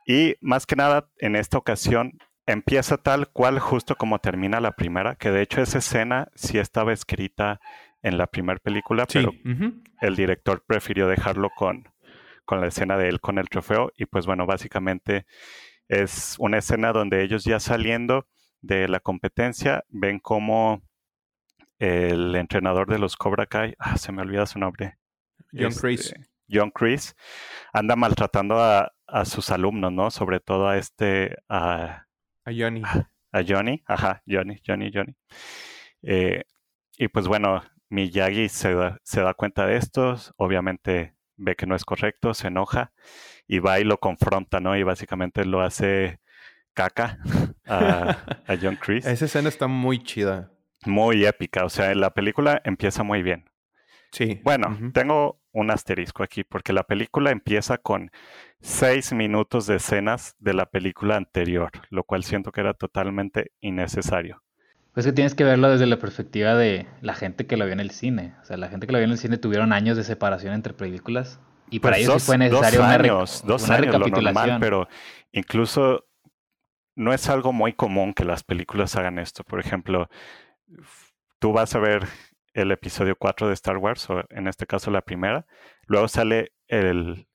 [0.04, 5.14] Y más que nada, en esta ocasión empieza tal cual justo como termina la primera,
[5.14, 7.60] que de hecho esa escena sí estaba escrita
[8.04, 9.32] en la primera película, pero
[10.02, 11.88] el director prefirió dejarlo con,
[12.44, 13.90] con la escena de él con el trofeo.
[13.96, 15.24] Y pues bueno, básicamente
[15.88, 18.28] es una escena donde ellos ya saliendo
[18.60, 20.82] de la competencia ven como
[21.78, 24.98] el entrenador de los Cobra Kai, ah, se me olvida su nombre.
[25.50, 26.14] John este, Chris.
[26.50, 27.16] John Chris
[27.72, 30.10] anda maltratando a, a, sus alumnos, ¿no?
[30.10, 32.04] Sobre todo a este, a,
[32.44, 32.82] a Johnny.
[33.32, 35.16] A, Johnny, ajá, Johnny, Johnny, Johnny.
[36.02, 36.44] Eh,
[36.98, 37.62] y pues bueno,
[37.94, 42.48] Miyagi se da, se da cuenta de esto, obviamente ve que no es correcto, se
[42.48, 42.92] enoja
[43.46, 44.76] y va y lo confronta, ¿no?
[44.76, 46.20] Y básicamente lo hace
[46.74, 47.18] caca
[47.66, 48.16] a,
[48.60, 49.06] John Chris.
[49.06, 50.50] Esa escena está muy chida.
[50.84, 53.48] Muy épica, o sea, la película empieza muy bien.
[54.10, 54.40] Sí.
[54.44, 58.10] Bueno, tengo un asterisco aquí porque la película empieza con
[58.60, 64.43] seis minutos de escenas de la película anterior, lo cual siento que era totalmente innecesario.
[64.94, 67.80] Pues que tienes que verlo desde la perspectiva de la gente que lo vio en
[67.80, 68.34] el cine.
[68.40, 70.72] O sea, la gente que lo vio en el cine tuvieron años de separación entre
[70.72, 71.40] películas.
[71.68, 74.88] Y para pues ellos sí fue necesario dos años, una, dos años, Lo normal, pero
[75.32, 76.04] incluso
[76.94, 79.42] no es algo muy común que las películas hagan esto.
[79.42, 80.08] Por ejemplo,
[81.40, 82.06] tú vas a ver
[82.52, 85.44] el episodio 4 de Star Wars, o en este caso la primera,
[85.86, 87.26] luego sale el,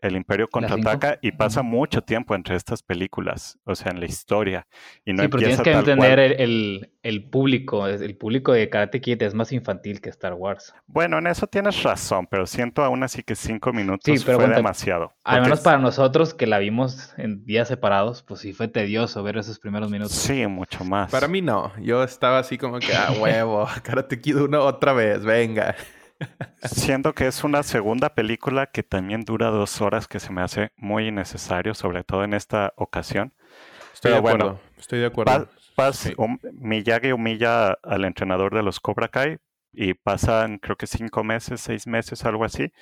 [0.00, 4.66] el Imperio contraataca y pasa mucho tiempo entre estas películas, o sea, en la historia.
[5.04, 9.22] Y no sí, pero tienes que entender el, el, público, el público de Karate Kid
[9.22, 10.74] es más infantil que Star Wars.
[10.86, 15.14] Bueno, en eso tienes razón, pero siento aún así que cinco minutos fue demasiado.
[15.24, 19.38] Al menos para nosotros que la vimos en días separados, pues sí fue tedioso ver
[19.38, 20.12] esos primeros minutos.
[20.12, 21.10] Sí, mucho más.
[21.10, 25.24] Para mí no, yo estaba así como que, ah, huevo, Karate Kid uno otra vez,
[25.24, 25.74] venga.
[26.62, 30.72] Siento que es una segunda película que también dura dos horas, que se me hace
[30.76, 33.34] muy innecesario, sobre todo en esta ocasión.
[33.92, 34.60] Estoy de acuerdo.
[34.78, 35.48] estoy de acuerdo.
[35.74, 36.10] Paz,
[36.52, 39.38] Miyagi humilla al entrenador de los Cobra Kai
[39.72, 42.72] y pasan creo que cinco meses, seis meses, algo así,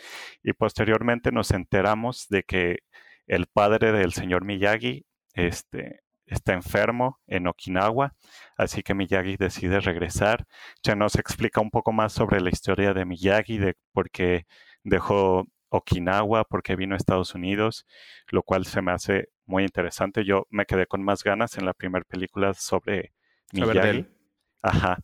[0.44, 2.78] y posteriormente nos enteramos de que
[3.26, 8.14] el padre del señor Miyagi este, está enfermo en Okinawa,
[8.56, 10.46] así que Miyagi decide regresar.
[10.82, 14.46] Ya nos explica un poco más sobre la historia de Miyagi, de por qué
[14.82, 17.86] dejó Okinawa, por qué vino a Estados Unidos,
[18.28, 20.24] lo cual se me hace muy interesante.
[20.24, 23.12] Yo me quedé con más ganas en la primera película sobre
[23.52, 24.06] Miyagi.
[24.62, 24.98] Ajá.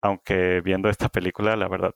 [0.00, 1.94] Aunque viendo esta película, la verdad,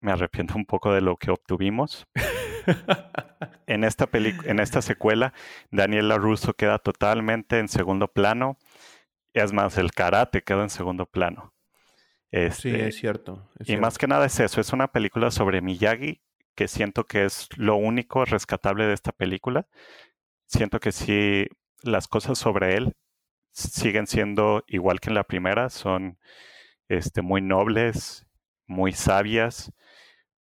[0.00, 2.06] me arrepiento un poco de lo que obtuvimos.
[3.66, 5.32] en, esta en esta secuela,
[5.70, 8.58] Daniel LaRusso queda totalmente en segundo plano.
[9.32, 11.54] Es más, el karate queda en segundo plano.
[12.32, 13.48] sí, este, es cierto.
[13.64, 16.22] y más que nada es eso, es una película sobre Miyagi
[16.56, 19.68] que siento que es lo único rescatable de esta película.
[20.46, 21.46] Siento que sí,
[21.82, 22.96] las cosas sobre él
[23.52, 26.18] siguen siendo igual que en la primera, son
[26.88, 28.26] este, muy nobles,
[28.66, 29.72] muy sabias,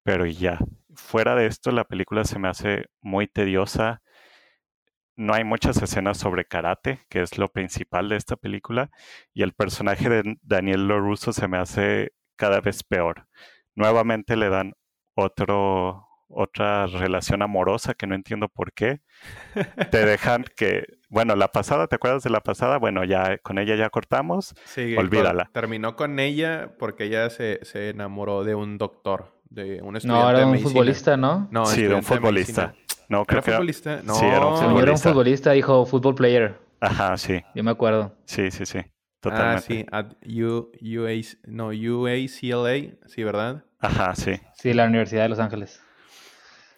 [0.03, 0.59] pero ya,
[0.97, 4.03] fuera de esto, la película se me hace muy tediosa.
[5.17, 8.91] No hay muchas escenas sobre karate, que es lo principal de esta película,
[9.33, 13.27] y el personaje de Daniel LaRusso se me hace cada vez peor.
[13.77, 14.73] Nuevamente le dan
[15.15, 19.01] otro, otra relación amorosa que no entiendo por qué.
[19.91, 22.79] Te dejan que, bueno, la pasada, ¿te acuerdas de la pasada?
[22.79, 24.55] Bueno, ya con ella ya cortamos.
[24.65, 25.51] Sí, olvídala.
[25.53, 30.31] Terminó con ella porque ella se, se enamoró de un doctor de un estudiante No,
[30.31, 31.49] era un futbolista, ¿no?
[31.51, 32.75] No, sí, de un futbolista.
[33.09, 34.01] no, creo ¿Era futbolista?
[34.03, 34.83] No, sí, era un futbolista.
[34.83, 36.59] Era un futbolista, dijo football player.
[36.81, 37.43] Ajá, sí.
[37.55, 38.15] Yo me acuerdo.
[38.25, 38.81] Sí, sí, sí.
[39.21, 39.87] Totalmente.
[39.91, 40.71] Ah, sí, at U,
[41.47, 43.65] no, UACLA, sí, ¿verdad?
[43.81, 44.33] Ajá, sí.
[44.55, 45.81] Sí, la Universidad de Los Ángeles.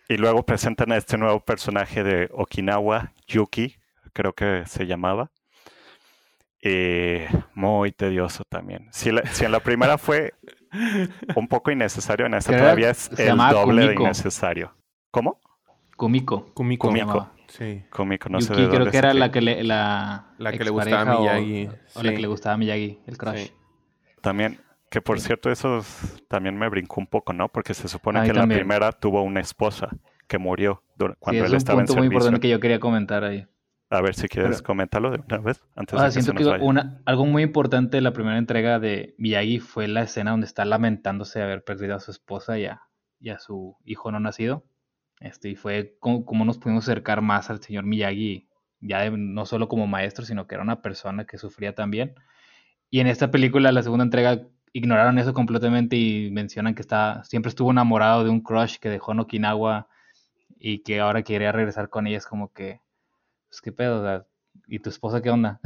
[0.08, 3.76] Y luego presentan a este nuevo personaje de Okinawa, Yuki,
[4.12, 5.32] creo que se llamaba.
[6.62, 7.22] Y
[7.54, 8.88] muy tedioso también.
[8.92, 10.34] Si, si en la primera fue
[11.36, 12.26] un poco innecesario.
[12.26, 14.74] En esta todavía es el doble de innecesario.
[15.10, 15.40] ¿Cómo?
[15.96, 16.52] Kumiko.
[16.52, 16.88] Kumiko.
[16.88, 17.30] Kumiko.
[17.48, 17.84] Sí.
[17.90, 21.00] Kumiko, no sé de creo que era la que le, la, la que le gustaba
[21.02, 21.68] a Miyagi.
[21.94, 23.50] O, la que le gustaba a Miyagi, el crush.
[24.20, 25.82] También, que por cierto, eso
[26.28, 27.48] también me brincó un poco, ¿no?
[27.48, 29.88] Porque se supone que la primera tuvo una esposa
[30.26, 30.82] que murió
[31.18, 31.88] cuando él estaba en servicio.
[31.88, 33.46] Es un punto muy importante que yo quería comentar ahí.
[33.88, 37.24] A ver si quieres comentarlo de una vez antes de que siento que una, algo
[37.24, 41.44] muy importante de la primera entrega de Miyagi fue la escena donde está lamentándose de
[41.44, 42.80] haber perdido a su esposa y a,
[43.38, 44.64] su hijo no nacido.
[45.20, 48.48] Este, y fue como, nos pudimos acercar más al señor Miyagi,
[48.80, 52.16] ya no solo como maestro, sino que era una persona que sufría también.
[52.90, 57.50] Y en esta película, la segunda entrega, ignoraron eso completamente y mencionan que está, siempre
[57.50, 59.88] estuvo enamorado de un crush que dejó en Okinawa
[60.58, 62.18] y que ahora quería regresar con ella.
[62.18, 62.80] Es como que
[63.48, 64.26] pues qué pedo,
[64.68, 65.60] ¿y tu esposa qué onda?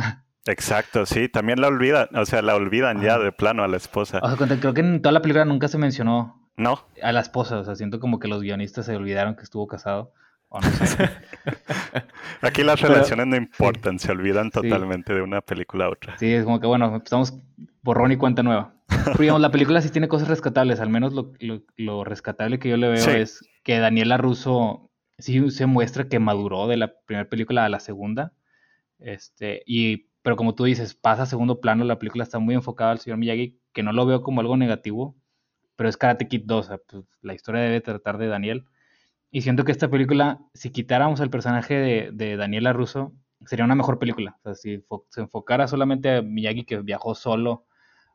[0.46, 4.20] Exacto, sí, también la olvidan, o sea, la olvidan ya de plano a la esposa.
[4.22, 6.80] O sea, creo que en toda la película nunca se mencionó no.
[7.02, 10.12] a la esposa, o sea, siento como que los guionistas se olvidaron que estuvo casado.
[12.42, 16.18] Aquí las relaciones no importan, se olvidan totalmente de una película a otra.
[16.18, 17.34] Sí, es como que bueno, estamos
[17.82, 18.74] borrón y cuenta nueva.
[18.88, 22.88] Pero digamos, la película sí tiene cosas rescatables, al menos lo, rescatable que yo le
[22.88, 24.89] veo es que Daniela Russo
[25.20, 28.33] sí se muestra que maduró de la primera película a la segunda.
[28.98, 32.92] Este, y, pero como tú dices, pasa a segundo plano, la película está muy enfocada
[32.92, 35.16] al señor Miyagi, que no lo veo como algo negativo,
[35.76, 38.66] pero es Karate Kid 2, pues, la historia debe tratar de Daniel.
[39.30, 43.14] Y siento que esta película, si quitáramos al personaje de, de Daniela Russo,
[43.46, 44.37] sería una mejor película.
[44.40, 47.66] O sea, si se enfocara solamente a Miyagi que viajó solo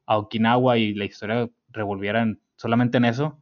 [0.06, 2.26] a Okinawa y la historia revolviera
[2.58, 3.42] solamente en eso,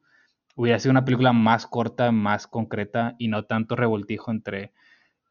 [0.56, 4.72] hubiera sido una película más corta, más concreta y no tanto revoltijo entre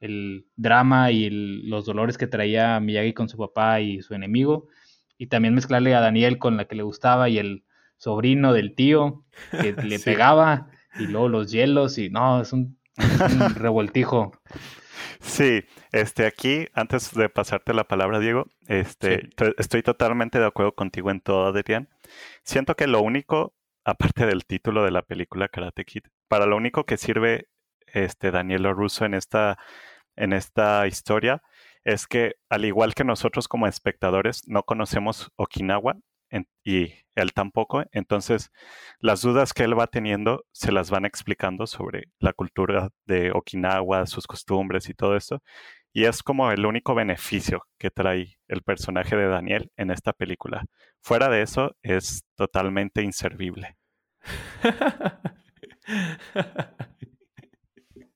[0.00, 4.66] el drama y los dolores que traía Miyagi con su papá y su enemigo.
[5.16, 7.64] Y también mezclarle a Daniel con la que le gustaba y el
[7.98, 12.78] sobrino del tío que le pegaba y luego los hielos y no, es un,
[13.56, 14.32] revoltijo.
[15.20, 21.12] Sí, este aquí, antes de pasarte la palabra, Diego, este, estoy totalmente de acuerdo contigo
[21.12, 21.88] en todo, Adrián.
[22.42, 23.54] Siento que lo único
[23.84, 27.48] aparte del título de la película Karate Kid, para lo único que sirve
[27.86, 29.58] este Daniel Russo en esta,
[30.16, 31.42] en esta historia
[31.84, 35.96] es que al igual que nosotros como espectadores no conocemos Okinawa
[36.64, 38.50] y él tampoco, entonces
[38.98, 44.06] las dudas que él va teniendo se las van explicando sobre la cultura de Okinawa,
[44.06, 45.42] sus costumbres y todo esto.
[45.92, 50.64] Y es como el único beneficio que trae el personaje de Daniel en esta película.
[51.00, 53.76] Fuera de eso, es totalmente inservible.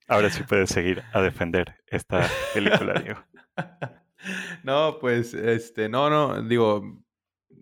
[0.09, 3.21] Ahora sí puedes seguir a defender esta película, Diego.
[4.65, 7.03] no, pues, este, no, no, digo,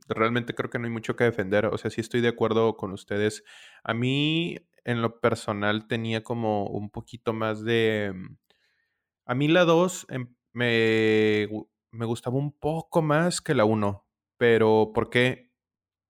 [0.09, 1.67] realmente creo que no hay mucho que defender.
[1.67, 3.43] O sea, sí estoy de acuerdo con ustedes.
[3.83, 8.12] A mí, en lo personal, tenía como un poquito más de...
[9.27, 11.49] A mí la 2 em, me,
[11.91, 14.07] me gustaba un poco más que la 1.
[14.37, 15.51] Pero, ¿por qué?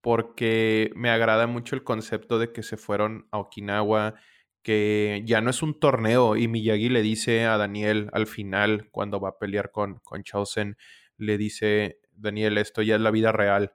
[0.01, 4.15] Porque me agrada mucho el concepto de que se fueron a Okinawa,
[4.63, 6.37] que ya no es un torneo.
[6.37, 10.77] Y Miyagi le dice a Daniel al final, cuando va a pelear con, con Chosen,
[11.17, 13.75] le dice, Daniel, esto ya es la vida real.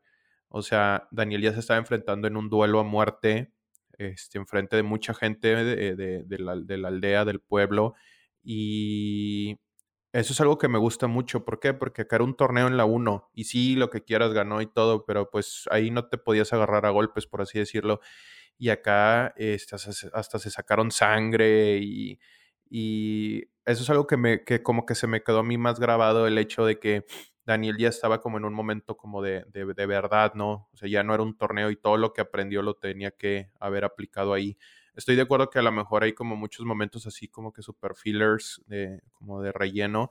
[0.50, 3.54] O sea, Daniel ya se estaba enfrentando en un duelo a muerte,
[3.98, 7.96] este, enfrente de mucha gente de, la, aldea, del pueblo.
[8.44, 9.58] Y
[10.14, 11.46] eso es algo que me gusta mucho.
[11.46, 11.74] ¿Por qué?
[11.74, 14.68] Porque acá era un torneo en la 1 y sí, lo que quieras ganó y
[14.68, 18.02] todo, pero pues ahí no te podías agarrar a golpes, por así decirlo.
[18.58, 22.20] Y acá este, hasta, se sacaron sangre y,
[22.70, 25.80] y, eso es algo que, me, que como que se me quedó a mí más
[25.80, 27.06] grabado, el hecho de que
[27.46, 30.70] Daniel ya estaba como en un momento como de, de, verdad, ¿no?
[30.74, 33.52] O sea, ya no era un torneo y todo lo que aprendió lo tenía que
[33.60, 34.58] haber aplicado ahí.
[34.96, 37.96] Estoy de acuerdo que a lo mejor hay como muchos momentos así como que super
[37.96, 40.10] fillers, de, como de relleno,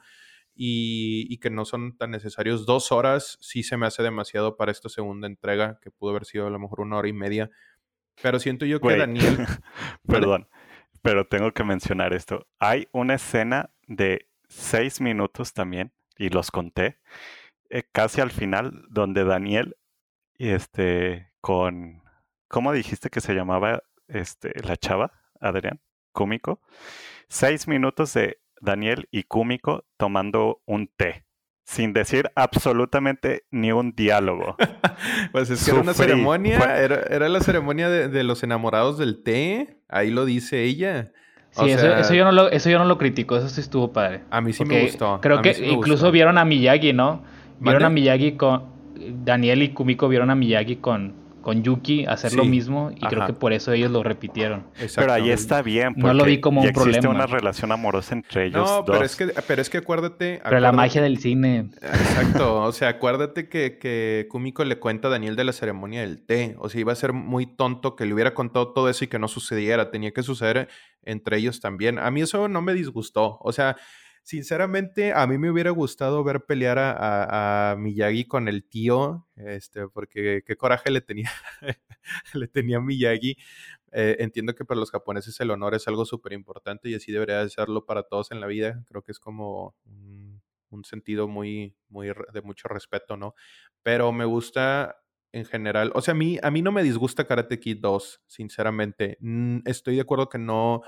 [0.54, 2.66] y, y, que no son tan necesarios.
[2.66, 6.46] Dos horas sí se me hace demasiado para esta segunda entrega, que pudo haber sido
[6.48, 7.50] a lo mejor una hora y media.
[8.20, 9.38] Pero siento yo que Daniel...
[10.06, 10.48] Perdón,
[11.02, 12.46] pero tengo que mencionar esto.
[12.58, 16.98] Hay una escena de seis minutos también y los conté,
[17.70, 19.76] eh, casi al final, donde Daniel,
[20.38, 22.02] este, con,
[22.48, 25.80] ¿cómo dijiste que se llamaba este, la chava, Adrián?
[26.12, 26.60] Cúmico.
[27.28, 31.24] Seis minutos de Daniel y Cúmico tomando un té
[31.68, 34.56] sin decir absolutamente ni un diálogo.
[35.32, 39.76] pues es que era una ceremonia, era, la ceremonia de, de, los enamorados del té,
[39.86, 41.12] ahí lo dice ella.
[41.50, 44.22] Sí, eso, yo no lo, eso yo no lo critico, eso sí estuvo padre.
[44.30, 45.20] A mí sí me gustó.
[45.20, 47.22] Creo que incluso vieron a Miyagi, ¿no?
[47.60, 48.78] Vieron a Miyagi con...
[49.24, 51.14] Daniel y Kumiko vieron a Miyagi con,
[51.48, 54.66] con Yuki hacer lo mismo y creo que por eso ellos lo repitieron.
[54.94, 55.94] Pero ahí está bien.
[55.96, 57.24] No lo vi como un existe problema.
[57.24, 58.68] una relación amorosa entre ellos.
[58.68, 61.70] No, pero es que, pero es que acuérdate, Pero la magia del cine.
[61.80, 62.60] Exacto.
[62.60, 66.54] O sea, acuérdate que, que Kumiko le cuenta a Daniel de la ceremonia del té.
[66.58, 69.18] O sea, iba a ser muy tonto que le hubiera contado todo eso y que
[69.18, 69.90] no sucediera.
[69.90, 70.68] Tenía que suceder
[71.02, 71.98] entre ellos también.
[71.98, 73.38] A mí eso no me disgustó.
[73.40, 73.74] O sea,
[74.28, 80.42] Sinceramente, a mí me hubiera gustado ver pelear a, Miyagi con el tío, este, porque
[80.44, 81.30] qué coraje le tenía,
[82.34, 83.38] le tenía Miyagi.
[83.90, 87.42] Eh, entiendo que para los japoneses el honor es algo súper importante y así debería
[87.42, 88.84] de serlo para todos en la vida.
[88.86, 93.34] Creo que es como un, sentido muy, muy de mucho respeto, ¿no?
[93.82, 95.00] Pero me gusta
[95.32, 99.16] en general, o sea, a mí, a mí no me disgusta Karate Kid 2, sinceramente.
[99.64, 100.82] Estoy de acuerdo que no,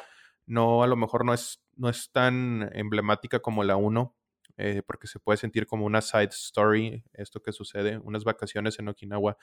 [0.51, 4.15] no, a lo mejor no es no es tan emblemática como la 1,
[4.59, 8.89] eh, porque se puede sentir como una side story, esto que sucede, unas vacaciones en
[8.89, 9.39] Okinawa.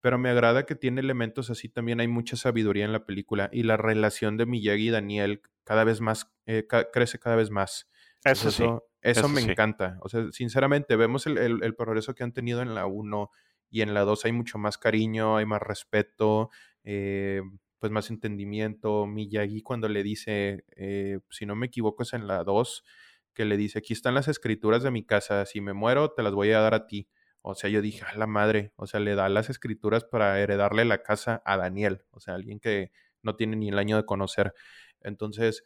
[0.00, 3.64] Pero me agrada que tiene elementos así, también hay mucha sabiduría en la película y
[3.64, 7.90] la relación de Miyagi y Daniel cada vez más, eh, crece cada vez más.
[8.24, 8.64] Eso, sí.
[9.02, 9.98] Eso, me encanta.
[10.00, 13.30] O sea, sinceramente, vemos el, el, progreso que han tenido en la 1
[13.68, 16.50] y en la 2 hay mucho más cariño, hay más respeto.
[16.82, 17.42] Eh,
[17.78, 19.06] pues más entendimiento.
[19.06, 22.84] Miyagi cuando le dice, eh, si no me equivoco es en la 2,
[23.34, 26.32] que le dice, aquí están las escrituras de mi casa, si me muero te las
[26.34, 27.08] voy a dar a ti.
[27.42, 30.84] O sea, yo dije, a la madre, o sea, le da las escrituras para heredarle
[30.84, 32.90] la casa a Daniel, o sea, alguien que
[33.22, 34.52] no tiene ni el año de conocer.
[35.00, 35.64] Entonces,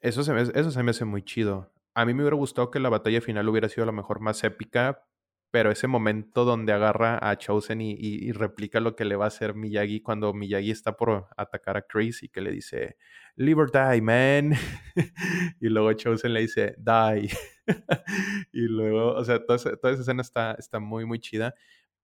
[0.00, 1.72] eso se me, eso se me hace muy chido.
[1.94, 4.42] A mí me hubiera gustado que la batalla final hubiera sido a lo mejor más
[4.44, 5.04] épica,
[5.52, 9.54] pero ese momento donde agarra a Chosen y, replica lo que le va a hacer
[9.54, 12.96] Miyagi cuando Miyagi está por atacar a Chris y que le dice,
[13.36, 14.54] die, man.
[15.60, 17.28] y luego Chosen le dice, die.
[18.52, 21.54] y luego, o sea, toda, esa escena está, está muy, muy chida.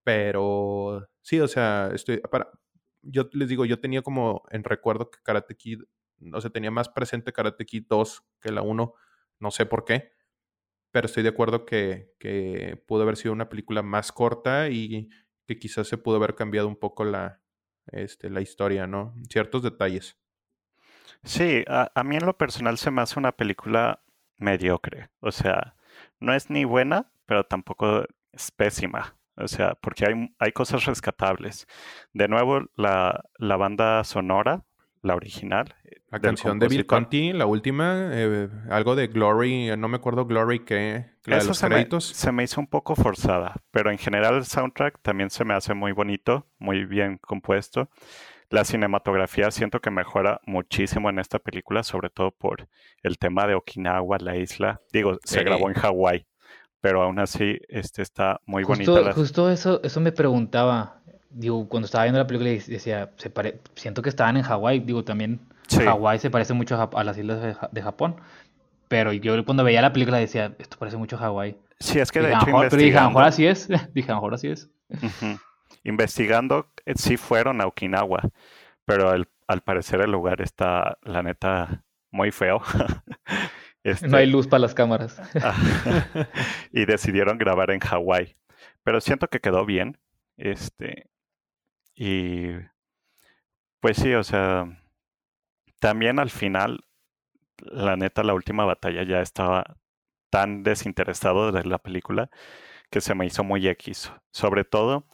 [0.04, 2.50] Pero sí, o sea, estoy, para,
[3.00, 5.84] yo les digo, yo tenía como en recuerdo que Karate Kid,
[6.34, 8.92] o sea, tenía más presente Karate Kid 2 que la 1,
[9.40, 10.17] no sé por qué
[10.90, 15.10] pero estoy de acuerdo que, que pudo haber sido una película más corta y
[15.46, 17.40] que quizás se pudo haber cambiado un poco la,
[17.92, 19.14] este, la historia, ¿no?
[19.30, 20.18] Ciertos detalles.
[21.24, 24.02] Sí, a, mí en lo personal se me hace una película
[24.36, 25.10] mediocre.
[25.20, 25.74] O sea,
[26.20, 29.16] no es ni buena, pero tampoco es pésima.
[29.36, 31.66] O sea, porque hay, hay cosas rescatables.
[32.12, 34.64] De nuevo, la, la banda sonora
[35.02, 35.74] la original.
[36.10, 40.24] Eh, la canción de Bill Conti, la última, eh, algo de Glory, no me acuerdo
[40.26, 43.98] Glory qué, la de los se Me, se me hizo un poco forzada, pero en
[43.98, 47.90] general el soundtrack también se me hace muy bonito, muy bien compuesto.
[48.50, 52.66] La cinematografía siento que mejora muchísimo en esta película, sobre todo por
[53.02, 54.80] el tema de Okinawa, la isla.
[54.90, 56.26] Digo, se grabó en Hawái,
[56.80, 59.08] pero aún así este, está muy Justo, bonita.
[59.10, 61.02] la- justo eso, eso me preguntaba.
[61.28, 64.80] Digo, cuando estaba viendo la película y decía, se pare- siento que estaban en Hawái.
[64.80, 65.80] Digo, también Sí.
[65.84, 68.16] Hawái se parece mucho a, las islas de, Ja- de Japón.
[68.88, 71.56] Pero yo cuando veía la película decía, esto parece mucho a Hawái.
[71.78, 73.24] Sí, es que de Dije, "A lo hecho mejor", pero dije, a lo investigando, mejor
[73.24, 73.68] así es.
[73.94, 74.70] Dije, a lo mejor así es.
[75.84, 78.22] Investigando, eh, sí fueron a Okinawa,
[78.84, 82.60] pero el- al parecer el lugar está, la neta, muy feo.
[83.84, 85.20] Este, No hay luz para las cámaras.
[86.72, 88.36] Y decidieron grabar en Hawái.
[88.82, 89.96] Pero siento que quedó bien.
[90.36, 91.08] Este.
[91.94, 92.48] Y.
[93.80, 94.77] Pues sí, o sea.
[95.80, 96.80] También al final,
[97.62, 99.76] la neta, la última batalla ya estaba
[100.30, 102.30] tan desinteresado de la película
[102.90, 104.12] que se me hizo muy X.
[104.30, 105.06] Sobre todo,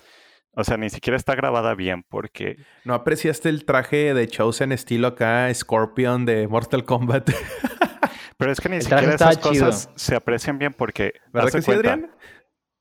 [0.53, 5.09] o sea, ni siquiera está grabada bien porque ¿No apreciaste el traje de Chosen estilo
[5.09, 7.31] acá, Scorpion de Mortal Kombat?
[8.37, 9.99] Pero es que ni El siquiera esas cosas chido.
[9.99, 11.15] se aprecian bien porque.
[11.33, 12.11] ¿Verdad que sí, cuenta, Adrián?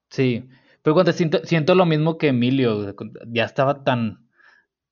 [0.09, 0.49] Sí.
[0.81, 2.93] Pero cuando siento, siento lo mismo que Emilio.
[3.27, 4.27] Ya estaba tan,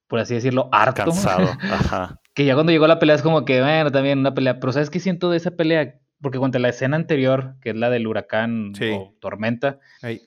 [0.08, 1.06] por así decirlo, harto.
[1.06, 1.50] Cansado.
[1.62, 2.21] Ajá.
[2.34, 4.60] Que ya cuando llegó la pelea es como que, bueno, también una pelea.
[4.60, 6.00] Pero ¿sabes qué siento de esa pelea?
[6.22, 8.92] Porque cuando la escena anterior, que es la del huracán Sí.
[8.94, 9.80] o tormenta,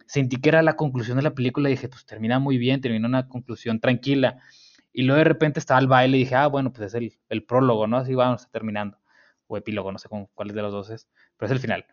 [0.06, 3.06] sentí que era la conclusión de la película y dije, pues termina muy bien, termina
[3.06, 4.38] una conclusión tranquila.
[4.92, 7.44] Y luego de repente estaba el baile y dije, ah, bueno, pues es el, el
[7.44, 7.96] prólogo, ¿no?
[7.96, 8.98] Así vamos terminando.
[9.46, 11.86] O epílogo, no sé cómo, cuál de los dos es, pero es el final.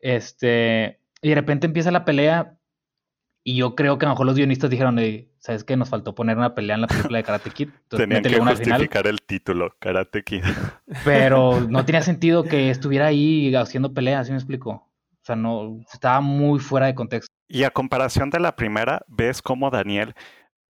[0.00, 2.58] Este, y de repente empieza la pelea
[3.44, 5.76] y yo creo que a lo mejor los guionistas dijeron, "Ey, ¿sabes qué?
[5.76, 7.68] Nos faltó poner una pelea en la película de Karate Kid.
[7.68, 10.42] Entonces, Tenían que justificar el título, Karate Kid.
[11.04, 14.70] Pero no tenía sentido que estuviera ahí haciendo peleas, ¿sí me explico?
[14.70, 17.32] O sea, no, estaba muy fuera de contexto.
[17.48, 20.14] Y a comparación de la primera, ves cómo Daniel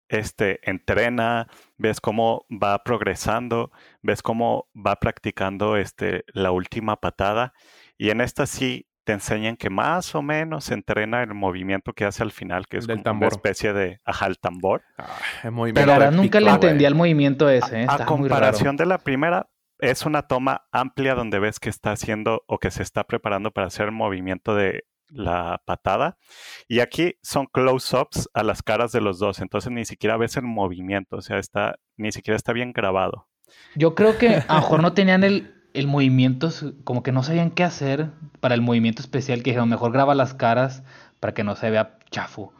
[0.08, 7.52] este, entrena, ves cómo va progresando, ves cómo va practicando este, la última patada.
[7.96, 12.22] Y en esta sí te enseñan que más o menos entrena el movimiento que hace
[12.22, 14.82] al final, que es Del como una especie de ajá, el tambor.
[14.98, 15.06] ah,
[15.44, 17.86] el movimiento Pero verdad nunca le entendí al movimiento ese, ¿eh?
[17.88, 18.04] A raro.
[18.04, 19.48] comparación de la primera,
[19.78, 23.68] es una toma amplia donde ves que está haciendo o que se está preparando para
[23.68, 26.18] hacer el movimiento de la patada.
[26.68, 30.44] Y aquí son close-ups a las caras de los dos, entonces ni siquiera ves el
[30.44, 33.26] movimiento, o sea, está, ni siquiera está bien grabado.
[33.74, 36.50] Yo creo que a lo mejor no tenían el, el movimiento,
[36.84, 38.10] como que no sabían qué hacer
[38.40, 40.82] para el movimiento especial, que dijeron, mejor graba las caras
[41.20, 42.52] para que no se vea chafo.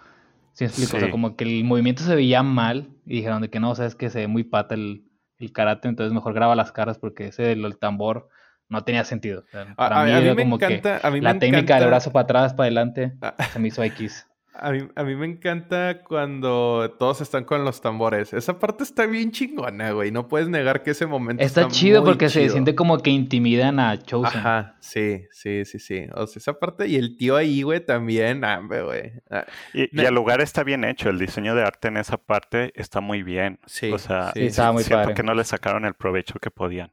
[0.53, 0.97] ¿Sí me explico?
[0.97, 3.95] O sea, como que el movimiento se veía mal y dijeron de que no, sabes
[3.95, 5.05] que se ve muy pata el,
[5.39, 8.29] el karate, entonces mejor graba las caras porque ese del el tambor
[8.69, 9.41] no tenía sentido.
[9.47, 11.39] O sea, para a- mí a mí era me como que encanta, a mí la
[11.39, 14.28] técnica del brazo para atrás, para adelante, a, se me hizo X.
[14.61, 18.33] a mí, a mí me encanta cuando todos están con los tambores.
[18.33, 20.11] Esa parte está bien chingona, güey.
[20.11, 23.11] No puedes negar que ese momento está, Está chido muy porque se siente como que
[23.11, 24.39] intimidan a Chosen.
[24.41, 26.07] Ajá, sí, sí, sí, sí.
[26.15, 29.13] O sea, esa parte y el tío ahí, güey, también, hambre, güey.
[29.31, 33.01] Ah, Y, el lugar está bien hecho, el diseño de arte en esa parte está
[33.01, 33.59] muy bien.
[33.67, 35.15] Sí, o sea, sí, Sí, estaba muy siento padre.
[35.15, 36.93] que no le sacaron el provecho que podían.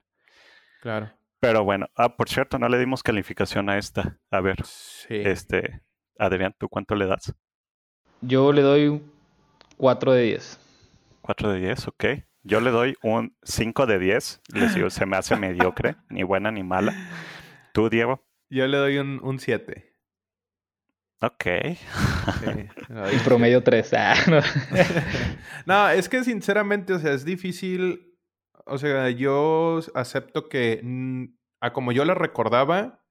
[0.82, 1.12] claro.
[1.42, 4.18] Pero bueno, ah, por cierto, no le dimos calificación a esta.
[4.32, 5.16] A ver, Sí.
[5.26, 5.82] este,
[6.18, 7.36] Adrián, ¿tú cuánto le das?
[8.28, 9.12] Yo le doy un
[9.78, 10.60] 4 de 10.
[11.22, 12.06] 4 de 10, ok.
[12.44, 14.42] Yo le doy un 5 de 10.
[14.54, 16.94] Les digo, se me hace mediocre, ni buena ni mala.
[17.74, 18.26] ¿Tú, Diego?
[18.50, 19.96] Yo le doy un 7.
[21.22, 21.46] Ok.
[23.14, 23.94] Y promedio 3.
[23.94, 24.40] Ah, no.
[25.66, 28.18] No, es que sinceramente, o sea, es difícil.
[28.66, 30.82] O sea, yo acepto que
[31.62, 33.04] a como yo la recordaba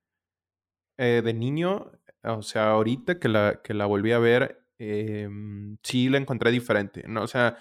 [0.99, 1.93] eh, de niño,
[2.23, 5.29] o sea, ahorita que la, que la volví a ver, eh,
[5.83, 7.23] sí la encontré diferente, ¿no?
[7.23, 7.57] O sea,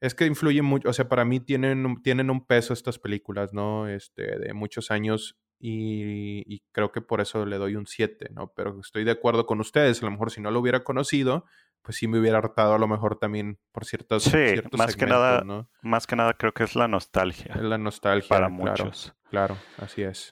[0.00, 3.52] es que influye mucho, o sea, para mí tienen, un- tienen un peso estas películas,
[3.52, 3.88] ¿no?
[3.88, 8.52] Este, de muchos años y, y creo que por eso le doy un 7, ¿no?
[8.54, 11.46] Pero estoy de acuerdo con ustedes, a lo mejor si no lo hubiera conocido,
[11.80, 15.06] pues sí me hubiera hartado a lo mejor también por ciertos, Sí, ciertos más que
[15.06, 15.70] nada, ¿no?
[15.82, 18.28] Más que nada creo que es la nostalgia Es la nostalgia.
[18.28, 19.14] para claro, muchos.
[19.30, 20.30] Claro, así es.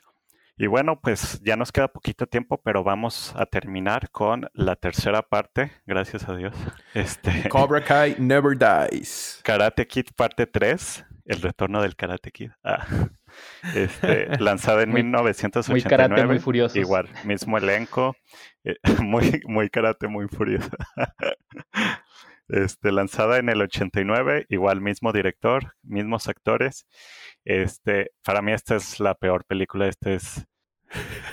[0.58, 5.22] Y bueno, pues ya nos queda poquito tiempo, pero vamos a terminar con la tercera
[5.22, 6.54] parte, gracias a Dios.
[6.94, 9.40] Este, Cobra Kai Never Dies.
[9.42, 12.50] Karate Kid parte 3, el retorno del Karate Kid.
[12.62, 12.86] Ah,
[13.74, 15.82] este, lanzada en Muy- 1989.
[15.82, 16.78] Muy karate, muy furioso.
[16.78, 18.14] Igual, mismo elenco,
[18.64, 20.70] eh, muy, muy karate, muy furioso.
[22.48, 26.86] Este, lanzada en el 89, igual mismo director, mismos actores.
[27.44, 30.44] Este, para mí esta es la peor película, este es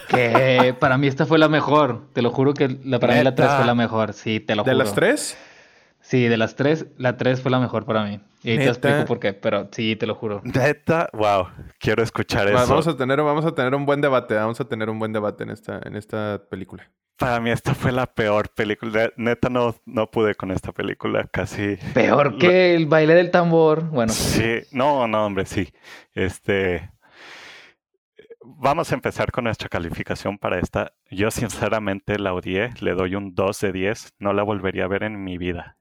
[0.08, 2.08] Que para mí esta fue la mejor.
[2.14, 3.58] Te lo juro que la, para mí la 3 ¿Neta?
[3.58, 4.14] fue la mejor.
[4.14, 4.84] Sí, te lo ¿De juro.
[4.84, 5.38] las tres?
[6.10, 8.20] Sí, de las tres, la tres fue la mejor para mí.
[8.42, 10.42] Y ahí te explico por qué, pero sí, te lo juro.
[10.44, 12.70] Neta, wow, quiero escuchar Va- eso.
[12.72, 15.44] Vamos a tener, vamos a tener un buen debate, vamos a tener un buen debate
[15.44, 16.90] en esta, en esta película.
[17.16, 19.12] Para mí esta fue la peor película.
[19.18, 21.78] Neta no, no pude con esta película, casi.
[21.94, 23.84] Peor que el baile del tambor.
[23.90, 25.72] Bueno, Sí, no, no, hombre, sí.
[26.16, 26.90] Este.
[28.58, 30.94] Vamos a empezar con nuestra calificación para esta.
[31.12, 35.04] Yo sinceramente la odié, le doy un 2 de 10, no la volvería a ver
[35.04, 35.78] en mi vida.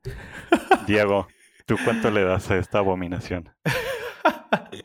[0.86, 1.28] Diego,
[1.64, 3.50] ¿tú cuánto le das a esta abominación?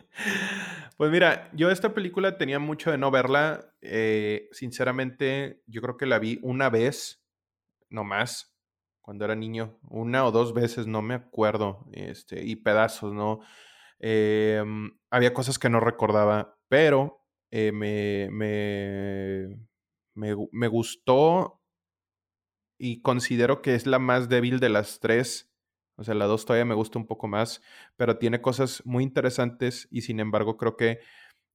[0.95, 3.73] Pues mira, yo esta película tenía mucho de no verla.
[3.81, 7.25] eh, sinceramente, yo creo que la vi una vez,
[7.89, 8.55] no más,
[9.01, 9.79] cuando era niño.
[9.89, 11.85] Una o dos veces, no me acuerdo.
[11.91, 13.41] Este, y pedazos, ¿no?
[13.99, 14.63] Eh,
[15.09, 17.22] había cosas que no recordaba, pero
[17.55, 19.59] eh, me, me,
[20.15, 21.61] me, me gustó
[22.79, 25.51] y considero que es la más débil de las tres.
[25.95, 27.61] O sea, la dos todavía me gusta un poco más,
[27.95, 30.97] pero tiene cosas muy interesantes y sin embargo creo que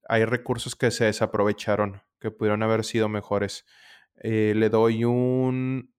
[0.09, 3.66] hay recursos que se desaprovecharon, que pudieron haber sido mejores.
[4.22, 5.92] Eh, le doy un...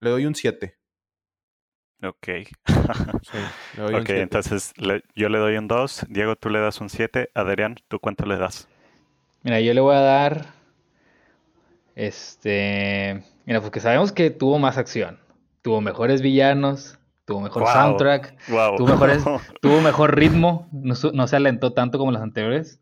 [0.00, 0.78] Le doy un 7.
[2.02, 2.28] Ok.
[3.22, 3.38] Sí,
[3.72, 6.80] le doy un ok, entonces le- yo le doy un 2, Diego, tú le das
[6.80, 8.68] un 7, Adrián, ¿tú cuánto le das?
[9.42, 10.46] Mira, yo le voy a dar.
[11.96, 13.22] Este.
[13.46, 15.18] Mira, porque sabemos que tuvo más acción.
[15.62, 16.98] Tuvo mejores villanos.
[17.24, 17.72] Tuvo mejor Wow.
[17.72, 18.34] soundtrack.
[18.48, 18.76] Wow.
[18.76, 19.22] Tuvo, mejores,
[19.62, 20.68] tuvo mejor ritmo.
[20.72, 20.94] No,
[21.26, 22.80] se alentó tanto como las anteriores.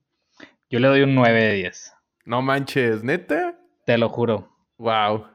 [0.70, 1.92] Yo le doy un 9 de 10.
[2.24, 3.58] No manches, neta.
[3.84, 4.50] Te lo juro.
[4.78, 5.26] Wow.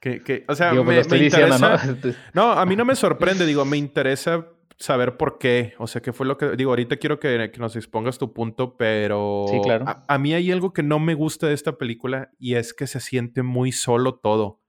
[0.00, 2.14] Que, que, o sea, Digo, pues me, lo estoy me diciendo, interesa- ¿no?
[2.34, 4.46] No, a mí no me sorprende, digo, me interesa
[4.78, 5.74] saber por qué.
[5.78, 6.56] O sea, qué fue lo que.
[6.56, 9.46] Digo, ahorita quiero que, que nos expongas tu punto, pero.
[9.48, 9.86] Sí, claro.
[9.88, 12.86] A, a mí hay algo que no me gusta de esta película y es que
[12.86, 14.60] se siente muy solo todo.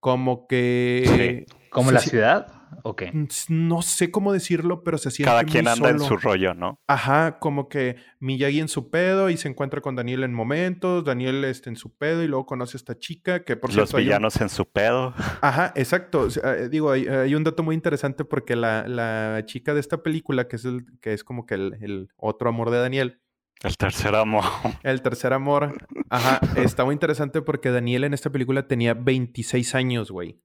[0.00, 1.46] Como que.
[1.70, 2.53] ¿Como se la ciudad?
[2.82, 3.12] ¿O qué?
[3.48, 6.80] No sé cómo decirlo, pero se siente Cada muy quien anda en su rollo, ¿no?
[6.86, 11.44] Ajá, como que Miyagi en su pedo y se encuentra con Daniel en momentos, Daniel
[11.44, 14.04] este, en su pedo y luego conoce a esta chica que por Los cierto hay
[14.04, 15.14] un- villanos en su pedo.
[15.40, 16.28] Ajá, exacto.
[16.44, 20.48] Eh, digo, hay, hay un dato muy interesante porque la, la chica de esta película,
[20.48, 23.20] que es, el, que es como que el, el otro amor de Daniel,
[23.62, 24.44] El tercer amor.
[24.82, 25.74] el tercer amor,
[26.10, 30.40] ajá, está muy interesante porque Daniel en esta película tenía 26 años, güey.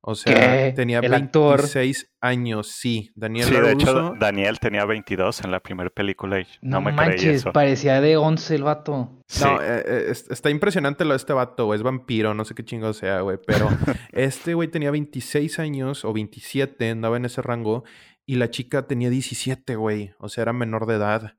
[0.00, 0.32] O sea,
[0.66, 0.72] ¿Qué?
[0.76, 1.58] tenía ¿El actor?
[1.58, 3.10] 26 años, sí.
[3.16, 6.94] Daniel Sí, de hecho, Daniel tenía 22 en la primera película y no, No, me
[6.94, 7.52] creí manches, eso.
[7.52, 9.20] parecía de 11 el vato.
[9.26, 9.44] Sí.
[9.44, 11.78] No, eh, eh, es- está impresionante lo de este vato, güey.
[11.78, 13.38] Es vampiro, no sé qué chingo sea, güey.
[13.44, 13.68] Pero
[14.12, 17.84] este güey tenía 26 años o 27, andaba en ese rango.
[18.24, 20.12] Y la chica tenía 17, güey.
[20.18, 21.34] O sea, era menor de edad.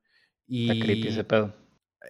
[0.48, 1.56] Y, Está creepy ese pedo.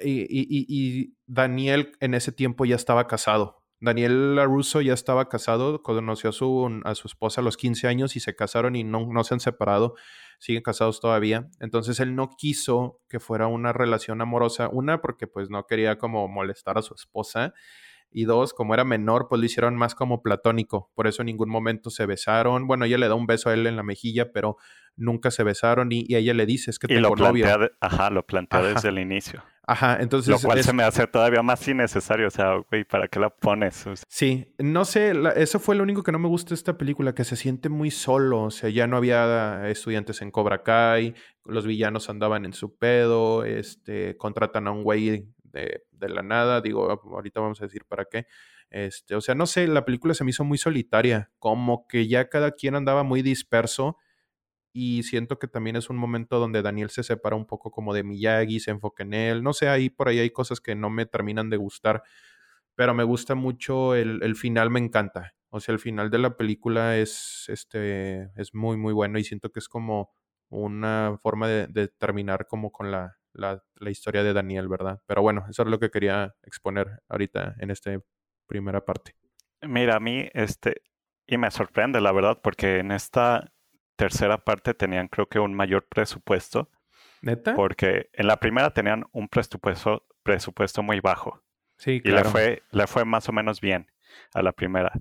[0.03, 3.58] y, y- y- y Daniel en ese tiempo ya estaba casado.
[3.81, 8.15] Daniel LaRusso ya estaba casado, conoció a su, a su esposa a los 15 años
[8.15, 9.95] y se casaron y no, no se han separado,
[10.37, 11.49] siguen casados todavía.
[11.59, 16.27] Entonces él no quiso que fuera una relación amorosa, una porque pues no quería como
[16.27, 17.53] molestar a su esposa
[18.11, 21.49] y dos, como era menor, pues lo hicieron más como platónico, por eso en ningún
[21.49, 22.67] momento se besaron.
[22.67, 24.57] Bueno, ella le da un beso a él en la mejilla, pero
[24.95, 28.09] nunca se besaron y, y ella le dice, es que y lo tengo plantea, ajá,
[28.09, 28.69] lo plantea Ajá.
[28.69, 29.43] desde el inicio.
[29.65, 30.29] Ajá, entonces...
[30.31, 32.25] Lo cual es- se me hace todavía más innecesario.
[32.27, 33.85] O sea, güey, ¿para qué la pones?
[33.85, 36.55] O sea, Sí, no sé, la- eso fue lo único que no me gusta de
[36.55, 40.63] esta película, que se siente muy solo, o sea, ya no había estudiantes en Cobra
[40.63, 41.13] Kai,
[41.45, 46.89] los villanos andaban en su pedo, este, contratan a un güey de, la nada, digo,
[46.89, 48.25] ahorita vamos a decir para qué,
[48.69, 52.29] este, o sea, no sé, la película se me hizo muy solitaria, como que ya
[52.29, 53.97] cada quien andaba muy disperso
[54.73, 58.03] y siento que también es un momento donde Daniel se separa un poco como de
[58.03, 61.05] Miyagi, se enfoca en él, no sé, ahí por ahí hay cosas que no me
[61.05, 62.03] terminan de gustar
[62.79, 65.33] pero me gusta mucho el, el final, me encanta.
[65.49, 69.51] O sea, el final de la película es, este, es muy, muy bueno y siento
[69.51, 70.13] que es como
[70.47, 75.01] una forma de, de terminar como con la, la, la historia de Daniel, ¿verdad?
[75.05, 77.99] Pero bueno, eso es lo que quería exponer ahorita en esta
[78.47, 79.15] primera parte.
[79.61, 80.81] Mira, a mí, este,
[81.27, 83.51] y me sorprende, la verdad, porque en esta
[83.95, 86.69] tercera parte tenían, creo que, un mayor presupuesto,
[87.21, 87.53] ¿Neta?
[87.53, 91.43] porque en la primera tenían un presupuesto, presupuesto muy bajo.
[91.77, 92.23] Sí, Y claro.
[92.23, 93.91] le fue, le fue más o menos bien
[94.33, 94.91] a la primera.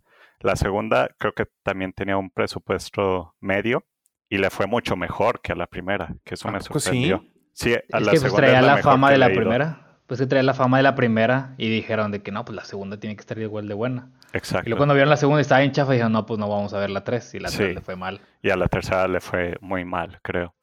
[0.41, 3.85] La segunda creo que también tenía un presupuesto medio
[4.29, 7.13] y le fue mucho mejor que a la primera, que eso ¿A me sí?
[7.59, 9.81] Sí, a Es la que pues traía la, fama de la primera.
[10.07, 12.65] Pues que traía la fama de la primera y dijeron de que no, pues la
[12.65, 14.11] segunda tiene que estar igual de buena.
[14.33, 14.69] Y Exacto.
[14.69, 16.79] luego cuando vieron la segunda y estaba en chafa dijeron, no, pues no vamos a
[16.79, 17.75] ver la 3 y la 3 Sí.
[17.75, 18.21] le fue mal.
[18.43, 20.55] Y a la tercera le fue muy mal, creo.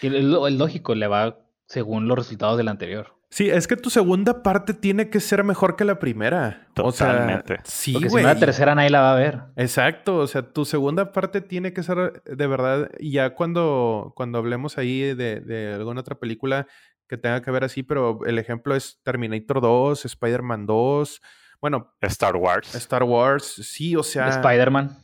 [0.00, 1.36] Y es lo- es lógico, le va
[1.66, 3.14] según los resultados del anterior.
[3.30, 6.66] Sí, es que tu segunda parte tiene que ser mejor que la primera.
[6.74, 7.54] Totalmente.
[7.54, 8.24] O sea, sí, Porque si güey.
[8.24, 9.40] no la tercera nadie la va a ver.
[9.56, 14.38] Exacto, o sea, tu segunda parte tiene que ser de verdad, y ya cuando, cuando
[14.38, 16.66] hablemos ahí de, de alguna otra película
[17.06, 21.20] que tenga que ver así, pero el ejemplo es Terminator 2, Spider-Man 2,
[21.60, 22.74] bueno, Star Wars.
[22.74, 24.96] Star Wars, sí, o sea, Spider-Man.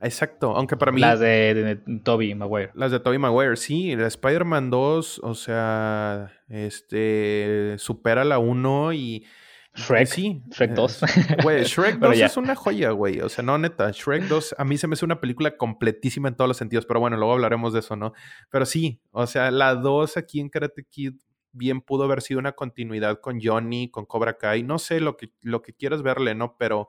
[0.00, 2.70] Exacto, aunque para mí Las de, de, de Toby Maguire.
[2.74, 9.26] las de Tobey Maguire, sí, la Spider-Man 2, o sea, este, supera la 1 y...
[9.74, 10.06] Shrek.
[10.08, 10.42] Sí.
[10.50, 11.02] Shrek 2.
[11.04, 12.26] es- Güey, Shrek Pero 2 ya.
[12.26, 13.20] es una joya, güey.
[13.20, 13.90] O sea, no, neta.
[13.92, 16.84] Shrek 2 a mí se me hace una película completísima en todos los sentidos.
[16.84, 18.12] Pero bueno, luego hablaremos de eso, ¿no?
[18.50, 21.12] Pero sí, o sea, la 2 aquí en Karate Kid
[21.52, 24.64] bien pudo haber sido una continuidad con Johnny, con Cobra Kai.
[24.64, 26.56] No sé lo que, lo que quieras verle, ¿no?
[26.58, 26.88] Pero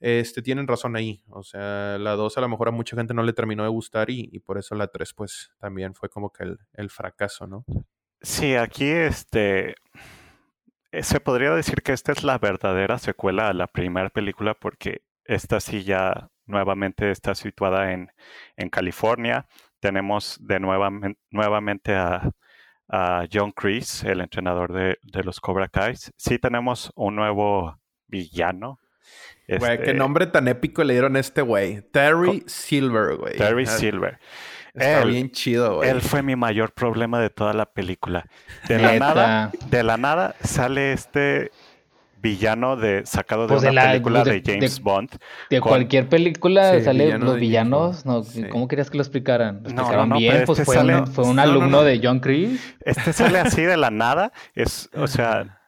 [0.00, 1.22] este, tienen razón ahí.
[1.28, 4.10] O sea, la 2 a lo mejor a mucha gente no le terminó de gustar
[4.10, 7.64] y, por eso la 3 pues también fue como que el, fracaso, ¿no?
[8.20, 9.74] Sí, aquí este
[10.92, 15.02] eh, se podría decir que esta es la verdadera secuela a la primera película porque
[15.24, 18.10] esta sí ya nuevamente está situada en,
[18.56, 19.46] en California.
[19.80, 22.30] Tenemos de nuevamen- nuevamente a,
[22.88, 25.94] a John Kreese, el entrenador de, de los Cobra Kai.
[26.16, 28.78] Sí tenemos un nuevo villano.
[29.48, 31.82] Güey, qué este, nombre tan épico le dieron a este güey.
[31.92, 33.36] Terry Silver, güey.
[33.36, 34.18] Terry Ah, Silver.
[34.74, 35.88] Está Él- bien chido, güey.
[35.88, 38.26] Él fue mi mayor problema de toda la película.
[38.68, 41.50] De la nada, de la nada sale este
[42.20, 45.10] villano de sacado de Pues de una la- película de- de, James de- Bond.
[45.48, 48.04] De Con- cualquier película Sí, salen villano los villanos.
[48.04, 48.42] No, sí.
[48.50, 49.62] ¿Cómo querías que lo explicaran?
[49.62, 51.50] Lo No, no, explicaron no, bien, pues este fue, sale- un, fue un no, no,
[51.52, 51.82] alumno no.
[51.84, 52.58] de John Kreese.
[52.84, 54.32] Este sale así de la nada.
[54.54, 55.60] Es, o sea,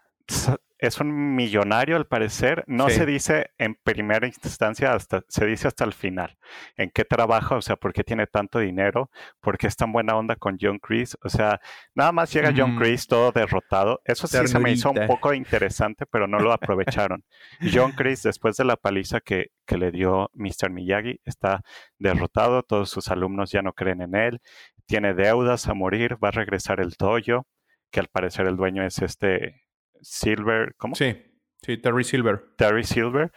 [0.79, 2.65] es un millonario al parecer.
[2.67, 2.97] No Sí.
[2.97, 6.39] se dice en primera instancia, hasta, se dice hasta el final.
[6.77, 7.57] ¿En qué trabaja?
[7.57, 9.11] O sea, ¿por qué tiene tanto dinero?
[9.41, 11.17] ¿Por qué es tan buena onda con John Kreese?
[11.23, 11.61] O sea,
[11.95, 12.77] nada más llega John.
[12.79, 14.01] Kreese todo derrotado.
[14.05, 17.25] Eso sí se me hizo un poco interesante, pero no lo aprovecharon.
[17.73, 20.71] John Kreese, después de la paliza que, que le dio Mr.
[20.71, 21.63] Miyagi, está
[21.99, 22.63] derrotado.
[22.63, 24.41] Todos sus alumnos ya no creen en él.
[24.87, 26.17] Tiene deudas a morir.
[26.23, 27.47] Va a regresar el Toyo,
[27.91, 29.63] que al parecer el dueño es este
[30.03, 30.95] Silver, ¿cómo?
[30.95, 31.17] Sí,
[31.63, 32.55] sí, Terry Silver.
[32.57, 33.33] Terry Silver.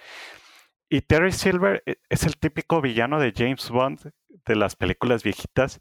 [0.90, 4.12] Y Terry Silver e- es el típico villano de James Bond
[4.46, 5.80] de las películas viejitas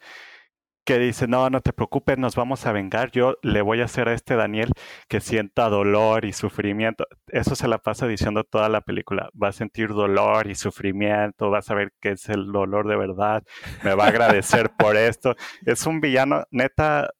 [0.85, 3.11] que dice, no, no te preocupes, nos vamos a vengar.
[3.13, 4.73] Yo le voy a hacer a este Daniel
[5.09, 7.07] que sienta dolor y sufrimiento.
[7.29, 9.31] Eso se la pasa diciendo toda la película.
[9.41, 13.45] Va a sentir dolor y sufrimiento, va a saber que es el dolor de verdad,
[13.85, 15.37] me va a agradecer por esto.
[15.65, 17.11] Es un villano neta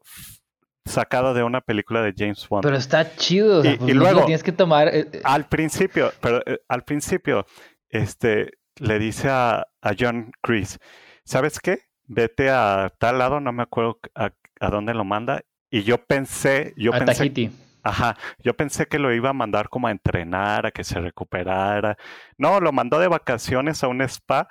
[0.91, 2.63] sacado de una película de James Bond.
[2.63, 3.61] Pero está chido.
[3.61, 4.89] o sea, Y- pues y luego- tienes que tomar.
[4.89, 7.47] eh, eh, Al principio, pero eh, al principio,
[7.89, 10.79] este, le dice a, a John Chris,
[11.25, 11.79] ¿sabes qué?
[12.07, 14.31] Vete a tal lado, no me acuerdo a,
[14.61, 15.41] a dónde lo manda.
[15.71, 17.51] Y yo pensé, yo a pensé, Tahiti.
[17.85, 21.97] ajá, yo pensé que lo iba a mandar como a entrenar, a que se recuperara.
[22.37, 24.49] No, lo mandó de vacaciones a un spa,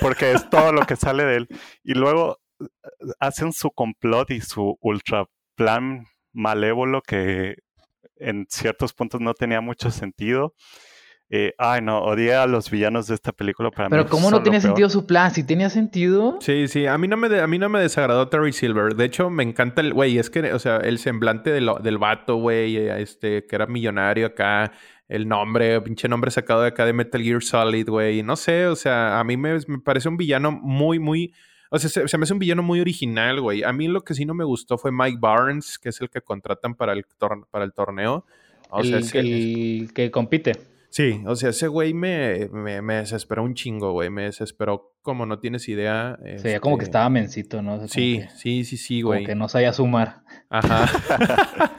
[0.00, 1.48] porque es todo lo que sale de él.
[1.84, 2.38] Y luego
[3.20, 5.24] hacen su complot y su ultra
[5.58, 7.56] plan malévolo que
[8.16, 10.54] en ciertos puntos no tenía mucho sentido.
[11.30, 14.08] Eh, ay, no, odié a los villanos de esta película para Pero mí.
[14.10, 15.30] ¿cómo no tiene sentido su plan?
[15.30, 16.38] Si tenía sentido.
[16.40, 18.94] Sí, sí, a mí no me, de- a mí no me desagradó Terry Silver.
[18.94, 21.98] De hecho, me encanta el güey, es que, o sea, el semblante de lo- del
[21.98, 24.72] vato, güey, eh, este, que era millonario acá,
[25.06, 28.22] el nombre, pinche nombre sacado de acá de Metal Gear Solid, güey.
[28.22, 31.34] No sé, o sea, a mí me, me parece un villano muy, muy.
[31.70, 33.62] O sea, se, se me hace un villano muy original, güey.
[33.62, 36.20] A mí lo que sí no me gustó fue Mike Barnes, que es el que
[36.20, 38.24] contratan para el, tor- para el torneo.
[38.70, 40.52] O sea, el, ese- el que compite.
[40.90, 44.08] Sí, o sea, ese güey me, me, me desesperó un chingo, güey.
[44.08, 46.18] Me desesperó como no tienes idea.
[46.38, 47.74] Se veía como que este, estaba mencito, ¿no?
[47.74, 49.26] O sea, como Sí, que- sí, sí, sí, como güey.
[49.26, 50.22] que no sabía sumar.
[50.48, 50.86] Ajá.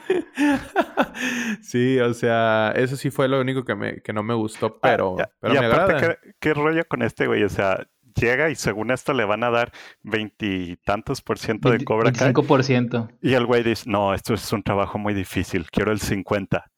[1.62, 5.16] sí, o sea, eso sí fue lo único que, me, que no me gustó, pero,
[5.18, 6.18] Ah, pero y me aparte, agrada.
[6.22, 7.42] ¿qué, qué rollo con este güey?
[7.42, 7.86] O sea,
[8.20, 12.32] llega y según esto le van a dar veintitantos por ciento de 20 Cobra Kai.
[12.32, 13.08] 25%.
[13.22, 16.70] Y el güey dice, no, esto es un trabajo muy difícil, quiero el 50.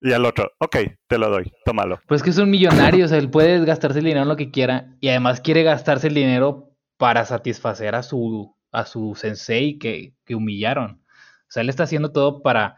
[0.00, 0.76] Y al otro, ok,
[1.06, 2.00] te lo doy, tómalo.
[2.06, 4.50] Pues que es un millonario, o sea, él puede gastarse el dinero en lo que
[4.50, 10.14] quiera y además quiere gastarse el dinero para satisfacer a su, a su sensei que,
[10.24, 11.02] que humillaron.
[11.02, 12.76] O sea, él está haciendo todo para,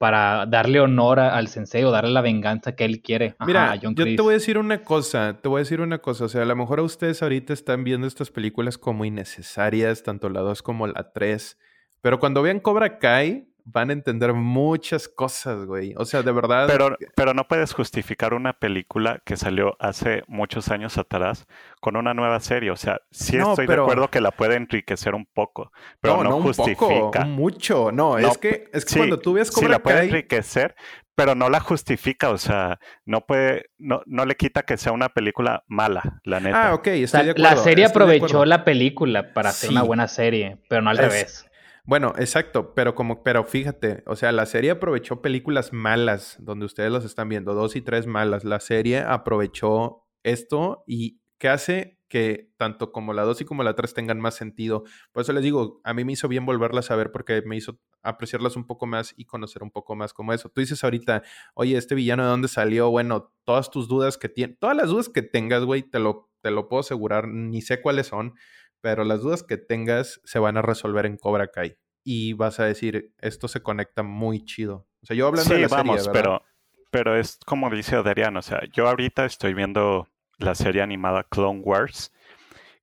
[0.00, 3.34] para darle honor a- al sensei o darle la venganza que él quiere.
[3.38, 5.82] Ajá, Mira, a John yo te voy a decir una cosa, te voy a decir
[5.82, 9.04] una cosa, o sea, a lo mejor a ustedes ahorita están viendo estas películas como
[9.04, 11.58] innecesarias, tanto la 2 como la 3,
[12.00, 15.94] pero cuando vean Cobra Kai, van a entender muchas cosas, güey.
[15.96, 16.66] O sea, de verdad.
[16.66, 21.46] Pero, pero no puedes justificar una película que salió hace muchos años atrás
[21.80, 22.70] con una nueva serie.
[22.70, 27.24] O sea, sí estoy de acuerdo que la puede enriquecer un poco, pero no, justifica.
[27.24, 27.92] mucho.
[27.92, 30.74] No, es que, es que cuando tú ves Cobra sí la puede enriquecer,
[31.20, 35.10] pero no la justifica, o sea, no puede, no, no le quita que sea una
[35.10, 36.68] película mala, la neta.
[36.68, 37.50] Ah, ok, estoy de acuerdo.
[37.50, 41.49] La serie aprovechó la película para hacer una buena serie, pero no al revés.
[41.90, 46.92] Bueno, exacto, pero como, pero fíjate, o sea, la serie aprovechó películas malas, donde ustedes
[46.92, 48.44] las están viendo, dos y tres malas.
[48.44, 53.74] La serie aprovechó esto y ¿qué hace que tanto como la dos y como la
[53.74, 54.84] tres tengan más sentido.
[55.10, 57.80] Por eso les digo, a mí me hizo bien volverlas a ver porque me hizo
[58.02, 60.48] apreciarlas un poco más y conocer un poco más como eso.
[60.48, 61.24] Tú dices ahorita,
[61.54, 65.08] oye, este villano de dónde salió, bueno, todas tus dudas que tienes, todas las dudas
[65.08, 68.34] que tengas, güey, te lo, te lo puedo asegurar, ni sé cuáles son,
[68.80, 71.76] pero las dudas que tengas se van a resolver en Cobra Kai.
[72.02, 74.86] Y vas a decir, esto se conecta muy chido.
[75.02, 76.42] O sea, yo hablando de la vamos, pero,
[76.90, 80.08] pero es como dice Adrián, o sea, yo ahorita estoy viendo
[80.38, 82.12] la serie animada Clone Wars,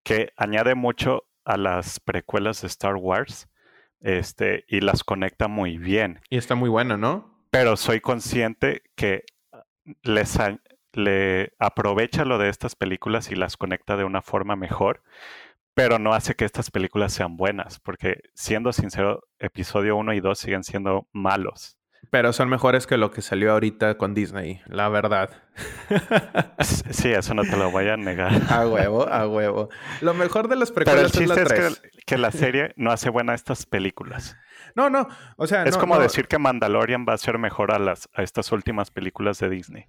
[0.04, 3.50] que añade mucho a las precuelas de Star Wars
[4.02, 6.22] este, y las conecta muy bien.
[6.30, 7.44] Y está muy buena, ¿no?
[7.50, 9.24] Pero soy consciente que
[10.04, 10.38] les,
[10.94, 15.02] le aprovecha lo de estas películas y las conecta de una forma mejor
[15.78, 20.40] pero no hace que estas películas sean buenas, porque siendo sincero, episodio 1 y 2
[20.40, 21.78] siguen siendo malos.
[22.10, 25.30] Pero son mejores que lo que salió ahorita con Disney, la verdad.
[26.62, 28.32] Sí, eso no te lo voy a negar.
[28.50, 29.70] A huevo, a huevo.
[30.02, 33.68] Lo mejor de las precuelas es, la es que, la serie no hace buena estas
[33.68, 34.36] películas.
[34.76, 35.64] No, no, o sea...
[35.64, 39.40] Es como decir que Mandalorian va a ser mejor a, las, a estas últimas películas
[39.40, 39.86] de Disney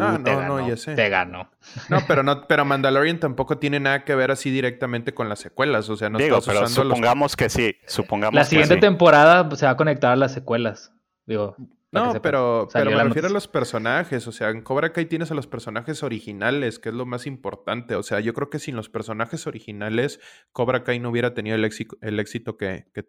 [0.00, 0.94] ah, no, no, ya sé.
[0.94, 1.50] Te ganó.
[1.88, 5.88] No, pero no, pero Mandalorian tampoco tiene nada que ver así directamente con las secuelas.
[5.88, 7.76] O sea, no Digo, pero supongamos que sí.
[7.86, 10.92] Supongamos la siguiente temporada se va a conectar a las secuelas.
[11.26, 11.56] Digo.
[11.90, 14.26] No, pero, pero me refiero a los personajes.
[14.26, 17.94] O sea, en Cobra Kai tienes a los personajes originales, que es lo más importante.
[17.94, 20.20] O sea, yo creo que sin los personajes originales,
[20.52, 23.04] Cobra Kai no hubiera tenido el éxito, el éxito que, que,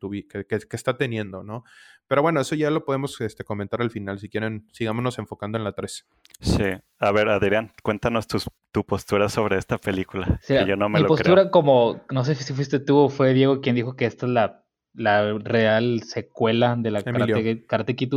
[0.45, 1.65] que, está teniendo, ¿no?
[2.07, 4.19] Pero bueno, eso ya lo podemos este, comentar al final.
[4.19, 6.07] Si quieren, sigámonos enfocando en la 3.
[6.39, 6.63] Sí.
[6.99, 10.39] A ver, Adrián, cuéntanos tu, postura sobre esta película.
[10.41, 13.59] Sí, yo no me mi postura, como, no sé si fuiste tú o fue Diego
[13.59, 14.63] quien dijo que esta es la,
[14.93, 18.13] la real secuela de la Karate, Karate Kid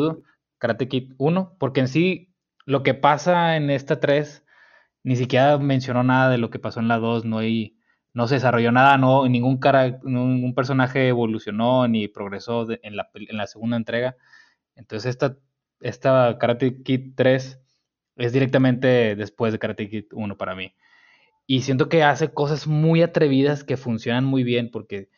[0.62, 2.32] Karate Kid 1, porque en sí
[2.66, 4.44] lo que pasa en esta 3
[5.02, 7.76] ni siquiera mencionó nada de lo que pasó en la 2, no hay
[8.14, 13.36] no se desarrolló nada, no ningún cara, ningún personaje evolucionó ni progresó en, la, en
[13.36, 14.16] la segunda entrega.
[14.76, 15.36] Entonces esta
[15.80, 17.60] esta Karate Kid 3
[18.18, 20.76] es directamente después de Karate Kid 1 para mí.
[21.44, 25.08] Y siento que hace cosas muy atrevidas que funcionan muy bien porque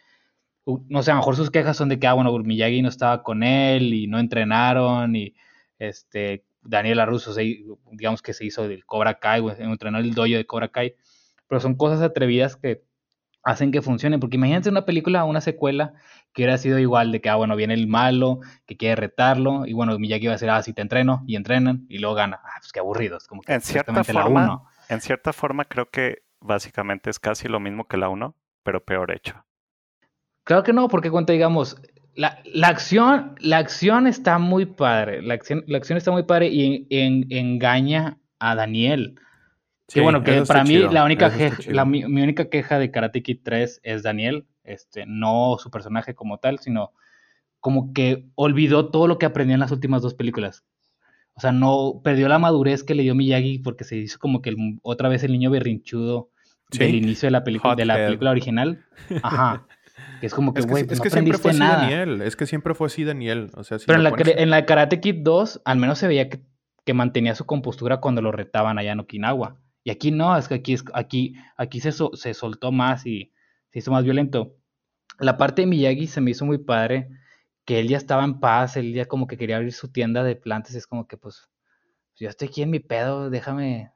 [0.67, 3.23] no sé, a lo mejor sus quejas son de que, ah, bueno, Miyagi no estaba
[3.23, 5.35] con él y no entrenaron y
[5.79, 10.69] este, Daniel Arruso, digamos que se hizo del Cobra Kai, entrenó el dojo de Cobra
[10.69, 10.95] Kai,
[11.47, 12.85] pero son cosas atrevidas que
[13.43, 15.93] hacen que funcionen, porque imagínense una película, una secuela
[16.33, 19.75] que hubiera sido igual, de que, ah, bueno, viene el malo, que quiere retarlo, y
[19.75, 22.41] bueno, Miyagi va a decir, ah, sí te entreno, y entrenan, y luego gana.
[22.43, 27.11] Ah, pues qué aburridos, como que en cierta forma, En cierta forma creo que básicamente
[27.11, 29.43] es casi lo mismo que la 1, pero peor hecho.
[30.45, 31.76] Claro que no, porque cuando digamos,
[32.14, 36.49] la, la, acción, la acción está muy padre, la acción, la acción está muy padre
[36.49, 39.16] y engaña a Daniel.
[39.88, 41.30] Sí, bueno, que para mí la única,
[41.66, 46.38] la, mi, única queja de Karate Kid 3 es Daniel, este, no su personaje como
[46.38, 46.92] tal, sino
[47.61, 50.64] como que olvidó todo lo que aprendió en las últimas dos películas.
[51.34, 54.55] O sea, no perdió la madurez que le dio Miyagi porque se hizo como que
[54.82, 56.30] otra vez el niño berrinchudo
[56.70, 58.84] del inicio de la, película de la película original.
[59.22, 59.66] Ajá.
[60.25, 62.22] Que es como que, güey, pues es, que, siempre fue así Daniel.
[62.22, 63.51] Es que siempre fue así Daniel.
[63.57, 66.41] O sea, Pero en la, en la, Karate Kid 2, al menos se veía que,
[66.87, 69.61] que, mantenía su compostura cuando lo retaban allá en Okinawa.
[69.83, 73.35] Y aquí no, es que aquí, aquí, aquí se, se soltó más y
[73.70, 74.57] se hizo más violento.
[75.18, 77.11] La parte de Miyagi se me hizo muy padre,
[77.66, 80.37] que él ya estaba en paz, él ya como que quería abrir su tienda de
[80.37, 80.75] plantas.
[80.75, 81.51] Es como que, pues,
[82.16, 83.93] yo estoy aquí en mi pedo, déjame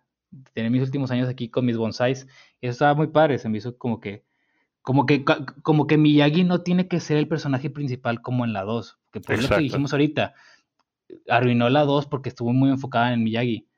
[0.52, 2.26] tener mis últimos años aquí con mis bonsais.
[2.60, 4.27] Y eso estaba muy padre, se me hizo como que
[4.88, 5.22] como que,
[5.62, 8.98] como que Miyagi no tiene que ser el personaje principal como en la 2.
[9.12, 10.32] Que por lo que dijimos ahorita,
[11.28, 13.68] arruinó la 2 porque estuvo muy enfocada en Miyagi.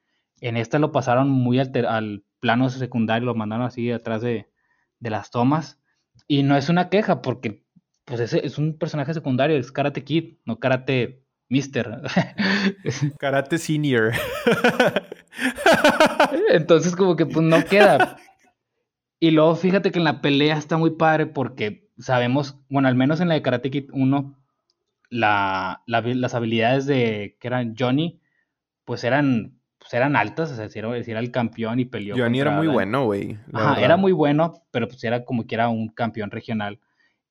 [0.41, 4.51] En esta lo pasaron muy al plano secundario, lo mandaron así atrás de,
[5.01, 5.81] las tomas.
[6.29, 7.65] Y no es una queja porque
[8.05, 12.03] pues ese es un personaje secundario, es Karate Kid, no Karate Mister.
[13.19, 14.13] Karate Senior.
[16.51, 18.17] Entonces como que pues no queda.
[19.21, 23.21] Y luego fíjate que en la pelea está muy padre porque sabemos, bueno, al menos
[23.21, 24.35] en la de Karate Kid 1,
[25.11, 28.19] las habilidades de que eran Johnny,
[28.87, 32.17] pues eran, pues eran altas, o sea, si era, era el campeón y peleó.
[32.17, 33.39] Johnny era muy bueno, güey.
[33.53, 36.81] Ajá, era muy bueno, pero pues era como que era un campeón regional.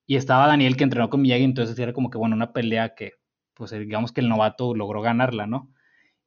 [0.06, 3.14] Y estaba Daniel que entrenó con Miyagi, entonces era como que, bueno, una pelea que,
[3.56, 5.70] pues digamos que el novato logró ganarla, ¿no?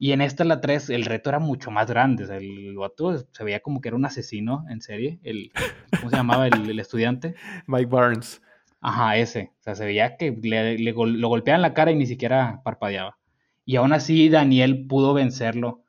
[0.03, 2.25] Y en esta, la 3, el reto era mucho más grande.
[2.25, 5.21] O sea, el novato se veía como que era un asesino en serie.
[5.23, 5.53] El,
[5.97, 7.37] ¿Cómo se llamaba el estudiante?
[7.69, 8.43] Mike Barnes.
[8.81, 9.53] Ajá, ese.
[9.61, 13.17] O sea, se veía que le, lo golpeaban la cara y ni siquiera parpadeaba.
[13.65, 15.85] Y aún así Daniel pudo vencerlo,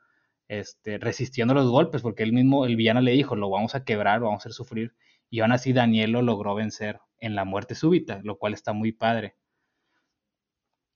[0.47, 4.19] este, resistiendo los golpes, porque él mismo, el villano le dijo, lo vamos a quebrar,
[4.19, 4.93] lo vamos a hacer sufrir.
[5.31, 8.91] Y aún así Daniel lo logró vencer en la muerte súbita, lo cual está muy
[8.91, 9.37] padre.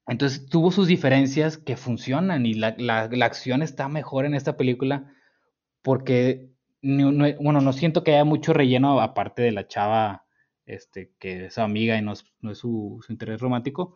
[0.07, 2.75] Entonces tuvo sus diferencias que funcionan y la,
[3.21, 5.13] acción está mejor en esta película
[5.81, 6.49] porque,
[6.81, 10.25] bueno, no siento que haya mucho relleno aparte de la chava
[10.65, 13.95] este, que es su amiga y no es, su, interés romántico.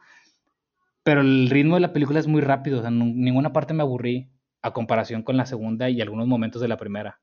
[1.03, 4.30] Pero el ritmo de la película es muy rápido, o ninguna parte me aburrí
[4.62, 7.22] a comparación con la segunda y algunos momentos de la primera.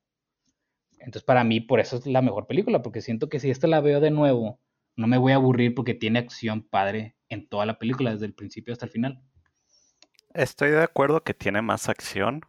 [0.99, 3.81] Entonces, para mí, por eso es la mejor película, porque siento que si esta la
[3.81, 4.61] veo de nuevo,
[4.97, 8.35] no me voy a aburrir porque tiene acción padre en toda la película, desde el
[8.35, 9.23] principio hasta el final.
[10.35, 12.43] Estoy de acuerdo que tiene más acción,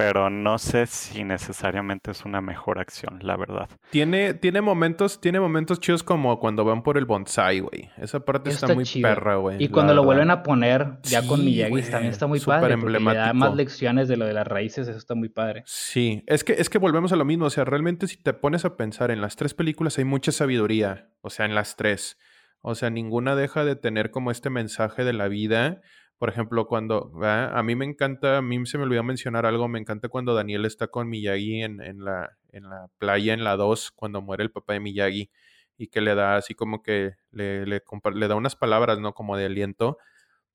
[0.00, 3.68] pero no sé si necesariamente es una mejor acción, la verdad.
[3.90, 7.90] Tiene, tiene momentos, tiene momentos chidos como cuando van por el bonsai, güey.
[7.98, 9.62] Esa parte está, muy perra, güey.
[9.62, 12.72] Y cuando lo vuelven a poner ya con Miyagi también está muy padre.
[12.72, 13.20] Emblemático.
[13.20, 15.64] Le da más lecciones de lo de las raíces, eso está muy padre.
[15.66, 17.44] Sí, es que, es que volvemos a lo mismo.
[17.44, 21.10] O sea, realmente si te pones a pensar en las tres películas hay mucha sabiduría.
[21.20, 22.16] O sea, en las tres.
[22.62, 25.80] O sea, ninguna deja de tener como este mensaje de la vida
[26.20, 29.78] por ejemplo, cuando a mí me encanta, a mí se me olvidó mencionar algo, me
[29.78, 33.92] encanta cuando Daniel está con Miyagi en, en, la, en la playa, en la 2,
[33.92, 35.30] cuando muere el papá de Miyagi,
[35.78, 37.82] y que le da así como que le, le,
[38.14, 39.14] le da unas palabras, ¿no?
[39.14, 39.96] Como de aliento.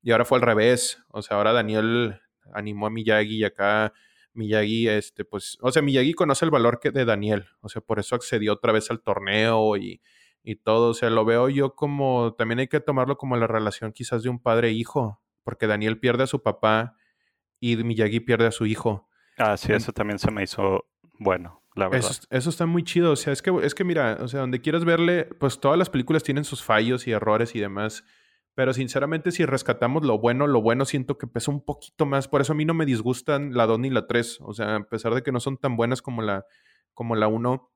[0.03, 2.21] Y ahora fue al revés, o sea, ahora Daniel
[2.53, 3.91] animó a Miyagi y acá
[4.33, 7.97] Miyagi, este, pues, o sea, Miyagi conoce el valor que de Daniel, o sea, por
[7.97, 9.99] eso accedió otra vez al torneo y,
[10.45, 13.91] y todo, o sea, lo veo yo como, también hay que tomarlo como la relación
[13.91, 16.95] quizás de un padre-hijo, porque Daniel pierde a su papá
[17.59, 19.09] y Miyagi pierde a su hijo.
[19.37, 20.85] Ah, sí, eso también se me hizo
[21.17, 22.11] bueno, la verdad.
[22.29, 23.11] Eso, está muy chido.
[23.11, 25.89] O sea, es que, es que mira, o sea, donde quieras verle, pues todas las
[25.89, 28.03] películas tienen sus fallos y errores y demás.
[28.53, 32.27] Pero sinceramente, si rescatamos lo bueno, lo bueno siento que pesa un poquito más.
[32.27, 34.39] Por eso a mí no me disgustan la 2 ni la 3.
[34.41, 36.45] O sea, a pesar de que no son tan buenas como la,
[36.93, 37.69] como la 1,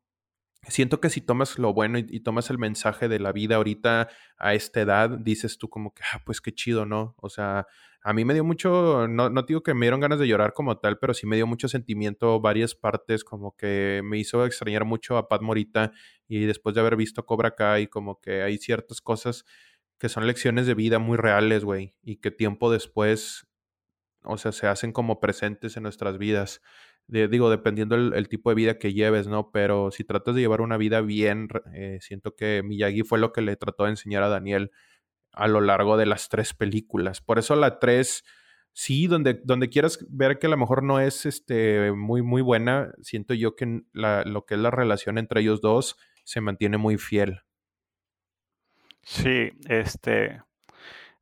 [0.68, 4.54] siento que si tomas lo bueno y, tomas el mensaje de la vida ahorita a
[4.54, 7.16] esta edad, dices tú como que, ah, pues qué chido, ¿no?
[7.18, 7.68] O sea,
[8.02, 10.78] a mí me dio mucho, no, no digo que me dieron ganas de llorar como
[10.78, 15.18] tal, pero sí me dio mucho sentimiento, varias partes, como que me hizo extrañar mucho
[15.18, 15.92] a Pat Morita
[16.28, 19.46] y después de haber visto Cobra Kai, como que hay ciertas cosas
[19.98, 23.48] que son lecciones de vida muy reales, güey, y que tiempo después,
[24.24, 26.62] o sea, se hacen como presentes en nuestras vidas
[27.10, 29.52] digo, dependiendo el, tipo de vida que lleves, ¿no?
[29.52, 33.42] Pero si tratas de llevar una vida bien, eh, siento que Miyagi fue lo que
[33.42, 34.72] le trató de enseñar a Daniel
[35.34, 37.22] a lo largo de las tres películas.
[37.22, 38.24] Por eso la tres,
[38.74, 42.92] sí, donde, donde quieras ver que a lo mejor no es este, muy, muy buena,
[43.02, 47.42] siento yo que lo que es la relación entre ellos dos se mantiene muy fiel.
[49.02, 50.44] Sí, este,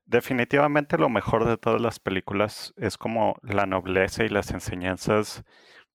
[0.06, 5.46] definitivamente lo mejor de todas las películas es como la nobleza y las enseñanzas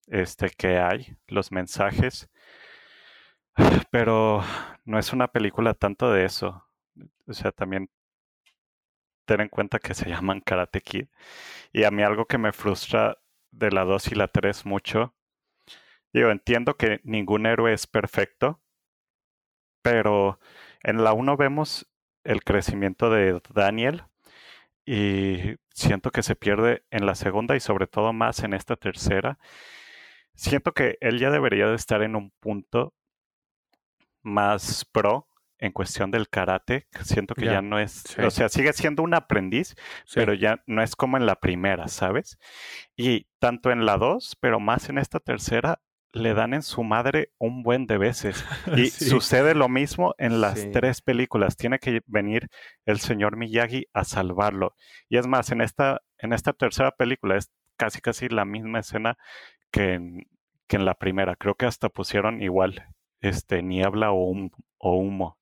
[0.07, 2.29] este, que hay, los mensajes,
[3.91, 4.43] pero
[4.85, 6.67] no es una película tanto de eso.
[7.27, 7.89] O sea, también
[9.25, 11.07] ten en cuenta que se llaman Karate Kid.
[11.71, 13.17] Y a mí algo que me frustra
[13.51, 15.15] de la 2 y la 3 mucho,
[16.13, 18.61] digo, entiendo que ningún héroe es perfecto,
[19.81, 20.39] pero
[20.83, 21.87] en la 1 vemos
[22.23, 24.05] el crecimiento de Daniel
[24.85, 29.39] y siento que se pierde en la segunda y sobre todo más en esta tercera
[30.35, 32.93] siento que él ya debería de estar en un punto
[34.21, 35.27] más pro
[35.59, 36.87] en cuestión del karate.
[37.03, 39.75] Siento que ya, no es, o sea, sigue siendo un aprendiz,
[40.13, 42.37] pero ya no es como en la primera, ¿sabes?
[42.97, 45.79] Y tanto en la dos, pero más en esta tercera,
[46.11, 48.45] le dan en su madre un buen de veces.
[48.77, 51.57] Y sucede lo mismo en las tres películas.
[51.57, 52.49] Tiene que venir
[52.85, 54.75] el señor Miyagi a salvarlo.
[55.09, 59.17] Y es más, en esta, en esta tercera película es casi casi la misma escena
[59.73, 60.27] que en,
[60.67, 61.35] que en la primera.
[61.35, 62.85] Creo que hasta pusieron igual
[63.19, 64.33] este niebla o,
[64.77, 65.37] o humo.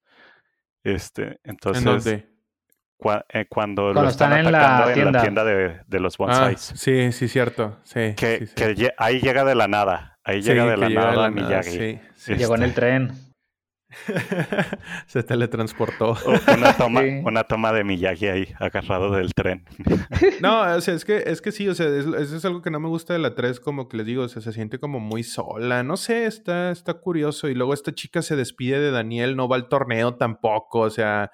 [0.84, 2.32] Este, entonces ¿En
[3.30, 6.74] eh, cuando, lo están, atacando en la tienda, de, de, los ah, bonsais.
[6.76, 7.80] sí, sí, cierto.
[7.84, 10.20] Sí, que, que ahí llega de la nada.
[10.24, 12.00] Ahí llega de la nada Miyagi.
[12.28, 13.31] Llegó en el tren.
[15.08, 16.16] Se teletransportó.
[16.58, 19.66] una, toma, una toma de Miyagi ahí, agarrado del tren.
[20.42, 22.80] no, o sea, es que, es que sí, o sea, eso es, algo que no
[22.80, 25.24] me gusta de la 3, como que les digo, o sea, se siente como muy
[25.24, 25.84] sola.
[25.84, 27.50] No sé, está, está curioso.
[27.50, 31.32] Y luego esta chica se despide de Daniel, no va al torneo tampoco, o sea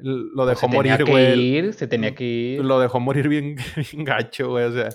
[0.00, 1.72] lo pues dejó morir, güey.
[1.72, 2.64] Se tenía que ir.
[2.64, 3.56] Lo dejó morir bien,
[3.92, 4.64] gacho, güey.
[4.64, 4.90] O sea.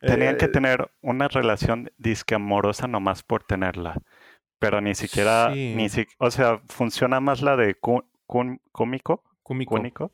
[0.00, 4.00] Tenían que eh, tener una relación disque amorosa nomás por tenerla.
[4.58, 5.50] Pero ni siquiera.
[5.54, 9.22] Ni si, o sea, funciona más la de cómico.
[9.42, 10.10] Cúmico.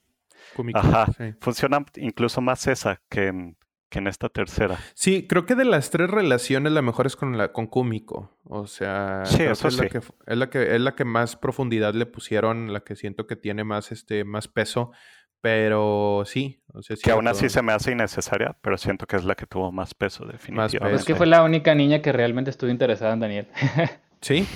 [0.75, 1.07] Ajá.
[1.41, 3.57] Funciona incluso más esa que en,
[3.89, 4.79] que en esta tercera.
[4.95, 8.37] Sí, creo que de las tres relaciones la mejor es con la con Kumiko.
[8.45, 9.83] O sea, sí, eso es, sí.
[9.83, 13.27] la que, es la que es la que más profundidad le pusieron, la que siento
[13.27, 14.93] que tiene más este más peso,
[15.41, 19.25] pero sí, o sea, que aún así se me hace innecesaria, pero siento que es
[19.25, 20.81] la que tuvo más peso definitivamente.
[20.81, 23.49] Más Es que fue la única niña que realmente estuvo interesada en Daniel.
[24.23, 24.47] sí.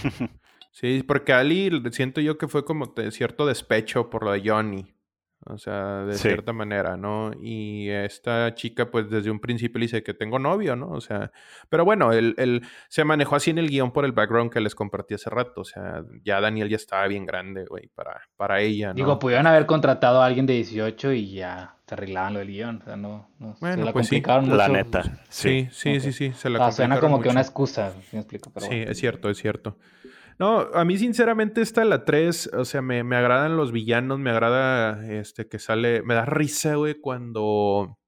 [0.73, 4.96] Sí, porque Ali siento yo que fue como cierto despecho por lo de Johnny.
[5.49, 7.31] O sea, de cierta manera, ¿no?
[7.41, 10.89] Y esta chica, pues desde un principio le dice que tengo novio, ¿no?
[10.91, 11.31] O sea,
[11.69, 15.15] pero bueno, él, se manejó así en el guion por el background que les compartí
[15.15, 15.61] hace rato.
[15.61, 18.95] O sea, ya Daniel ya estaba bien grande, güey, para, para ella, ¿no?
[18.95, 22.81] Digo, pudieron haber contratado a alguien de 18 y ya se arreglaban lo del guion.
[22.83, 24.57] O sea, no, no bueno, se la pues complicaron mucho.
[24.57, 25.21] La neta.
[25.29, 28.51] Sí, sí, sí, sí, se la ah, Suena como que una excusa, me explico.
[28.53, 29.77] Pero sí, es cierto, es cierto.
[30.39, 34.31] No, a mí sinceramente esta la 3, o sea, me, me, agradan los villanos, me
[34.31, 37.99] agrada este que sale, me da risa, güey, cuando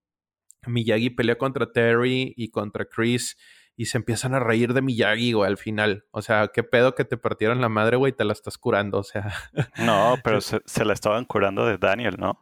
[0.66, 3.36] Miyagi pelea contra Terry y contra Chris
[3.76, 6.04] y se empiezan a reír de Miyagi, güey, al final.
[6.10, 8.98] O sea, qué pedo que te partieron la madre, güey, y te la estás curando,
[8.98, 9.32] o sea.
[9.78, 12.40] No, pero se, la estaban curando de Daniel, ¿no?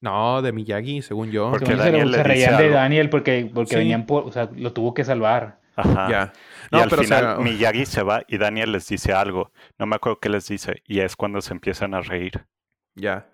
[0.00, 1.50] No, de Miyagi, según yo.
[1.50, 5.04] Porque Daniel se, reían de Daniel porque, porque venían por, o sea, lo tuvo que
[5.04, 5.60] salvar.
[5.76, 6.10] Ajá.
[6.10, 6.32] Ya.
[6.72, 9.52] y al final Miyagi se va y Daniel les dice algo.
[9.78, 10.82] No me acuerdo qué les dice.
[10.86, 12.46] Y es cuando se empiezan a reír.
[12.94, 13.30] Ya.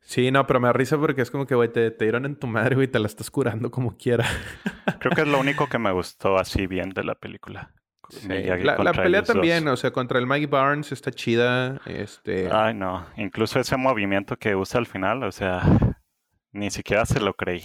[0.00, 2.36] Sí, no, pero me da risa porque es como que, güey, te, te dieron en
[2.36, 4.24] tu madre, güey, te la estás curando como quiera.
[5.00, 7.74] Creo que es lo único que me gustó así bien de la película.
[8.26, 11.78] La, pelea también, o sea, contra el Mike Barnes está chida.
[11.84, 12.48] Este...
[12.50, 13.06] Ay, no.
[13.16, 15.62] Incluso ese movimiento que usa al final, o sea,
[16.52, 17.64] ni siquiera se lo creí.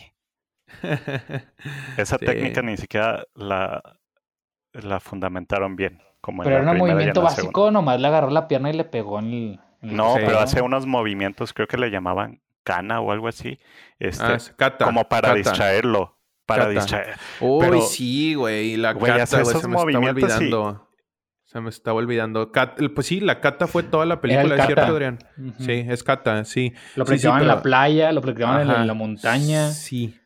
[1.97, 3.81] Esa técnica ni siquiera la,
[4.73, 6.01] la fundamentaron bien.
[6.21, 9.33] Como pero era un movimiento básico, nomás le agarró la pierna y le pegó en
[9.33, 9.59] el.
[9.81, 13.59] no, pero hace unos movimientos, creo que le llamaban cana o algo así.
[13.99, 16.17] Este, ah, como para distraerlo.
[16.45, 17.15] Para distraer.
[17.39, 18.75] Uy, sí, güey.
[18.77, 20.89] La cata, se me estaba olvidando.
[21.45, 22.51] Se me estaba olvidando.
[22.95, 25.19] pues sí, la cata fue toda la película, ¿es cierto, Adrián?
[25.59, 26.73] Sí, es cata, sí.
[26.95, 29.69] Lo practicaban en la playa, lo practicaban en la montaña.
[29.69, 30.19] Sí.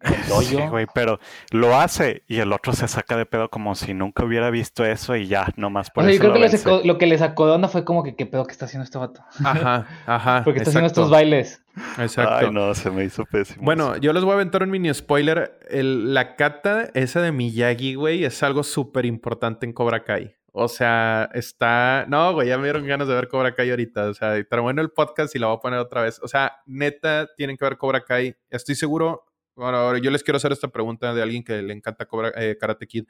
[0.40, 1.20] Sí, güey, pero
[1.50, 5.16] lo hace y el otro se saca de pedo como si nunca hubiera visto eso
[5.16, 6.12] y ya, nomás por eso.
[6.12, 8.52] Yo creo que lo, que le sacó de onda fue como que qué pedo que
[8.52, 9.22] está haciendo este vato.
[9.44, 10.42] Ajá, ajá.
[10.44, 11.62] Porque está haciendo estos bailes.
[11.98, 12.46] Exacto.
[12.46, 13.64] Ay, no, se me hizo pésimo.
[13.64, 15.58] Bueno, yo les voy a aventar un mini spoiler.
[15.70, 20.34] la cata esa de Miyagi, güey, es algo súper importante en Cobra Kai.
[20.52, 22.06] O sea, está.
[22.08, 24.08] No, güey, ya me dieron ganas de ver Cobra Kai ahorita.
[24.08, 26.20] O sea, pero bueno el podcast y la voy a poner otra vez.
[26.22, 28.34] O sea, neta, tienen que ver Cobra Kai.
[28.50, 29.26] Estoy seguro,
[29.56, 32.86] bueno, ahora yo les quiero hacer esta pregunta de alguien que le encanta eh, Karate
[32.86, 33.04] Kid.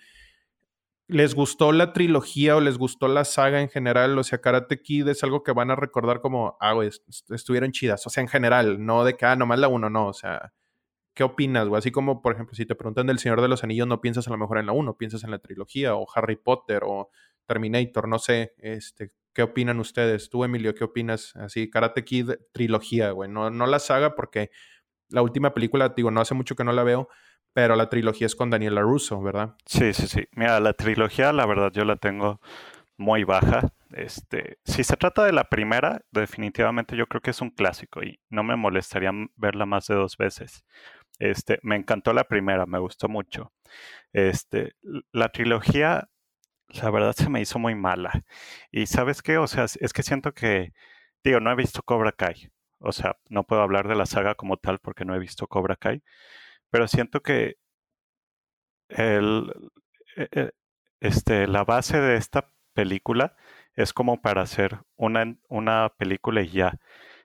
[1.07, 4.16] ¿Les gustó la trilogía o les gustó la saga en general?
[4.16, 6.88] O sea, Karate Kid es algo que van a recordar como, ah, güey,
[7.30, 8.07] estuvieron chidas.
[8.07, 10.07] O sea, en general, no de que, ah, nomás la uno, no.
[10.07, 10.53] O sea,
[11.14, 11.78] ¿qué opinas, güey?
[11.80, 14.30] Así como, por ejemplo, si te preguntan del Señor de los Anillos, no piensas a
[14.30, 17.11] lo mejor en la uno, piensas en la trilogía, o Harry Potter, o
[17.47, 18.55] Terminator, no sé.
[18.59, 20.30] Este, ¿Qué opinan ustedes?
[20.30, 21.34] Tú, Emilio, ¿qué opinas?
[21.36, 23.30] Así, Karate Kid, trilogía, güey.
[23.30, 24.51] No, no la saga porque
[25.11, 27.09] la última película, digo, no hace mucho que no la veo,
[27.53, 29.57] pero la trilogía es con Daniela Russo, ¿verdad?
[29.67, 30.29] Sí, sí, sí.
[30.33, 32.41] Mira, la trilogía, la verdad, yo la tengo
[32.97, 33.73] muy baja.
[33.93, 38.21] Este, si se trata de la primera, definitivamente yo creo que es un clásico y
[38.29, 40.65] no me molestaría verla más de dos veces.
[41.19, 43.53] Este, me encantó la primera, me gustó mucho.
[44.13, 44.75] Este,
[45.13, 46.09] la trilogía,
[46.69, 48.23] la verdad se me hizo muy mala.
[48.70, 50.73] Y sabes qué, o sea, es que siento que,
[51.24, 52.51] digo, no he visto Cobra Kai,
[52.81, 55.77] o sea, no puedo hablar de la saga como tal porque no he visto Cobra
[55.77, 56.02] Kai,
[56.70, 57.57] pero siento que
[58.89, 59.52] el,
[60.16, 60.51] e, e,
[61.01, 63.36] este, la base de esta película
[63.74, 66.78] es como para hacer una, una película y ya.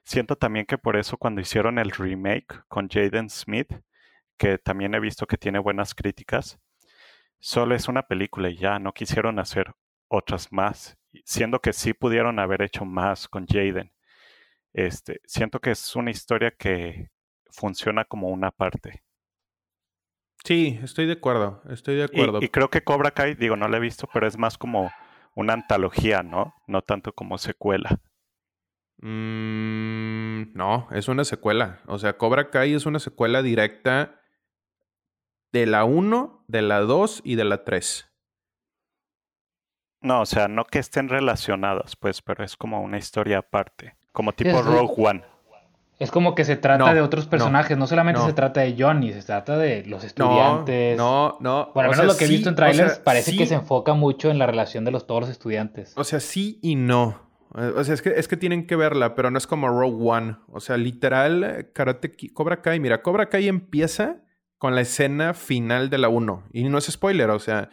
[0.04, 3.72] Siento también que por eso cuando hicieron el remake con Jaden Smith,
[4.38, 6.58] que también he visto que tiene buenas críticas,
[7.40, 9.74] solo es una película y ya, no quisieron hacer
[10.08, 13.92] otras más, siendo que sí pudieron haber hecho más con Jaden.
[14.76, 17.08] Este, siento que es una historia que
[17.50, 19.02] funciona como una parte.
[20.44, 22.40] Sí, estoy de acuerdo, estoy de acuerdo.
[22.42, 24.92] Y, creo que Cobra Kai, digo, no la he visto, pero es más como
[25.34, 26.52] una antología, ¿no?
[26.66, 27.98] No tanto como secuela.
[28.98, 31.80] Mm, no, es una secuela.
[31.86, 34.20] O sea, Cobra Kai es una secuela directa
[35.52, 38.12] de la 1, de la 2 y de la 3.
[40.02, 43.95] No, o sea, no que estén relacionadas, pues, pero es como una historia aparte.
[44.16, 45.22] Como tipo Rogue One.
[45.98, 49.22] Es como que se trata de otros personajes, no, solamente se trata de Johnny, se
[49.22, 50.96] trata de los estudiantes.
[50.96, 51.70] No, no.
[51.74, 54.38] Bueno, al menos lo que he visto en trailers parece que se enfoca mucho en
[54.38, 55.92] la relación de los, todos los estudiantes.
[55.98, 57.28] O sea, sí y no.
[57.76, 60.36] O sea, es que, es que tienen que verla, pero no es como Rogue One.
[60.50, 62.80] O sea, literal, Karate Cobra Kai.
[62.80, 64.22] Mira, Cobra Kai empieza
[64.56, 66.44] con la escena final de la 1.
[66.54, 67.68] Y no es spoiler, o sea,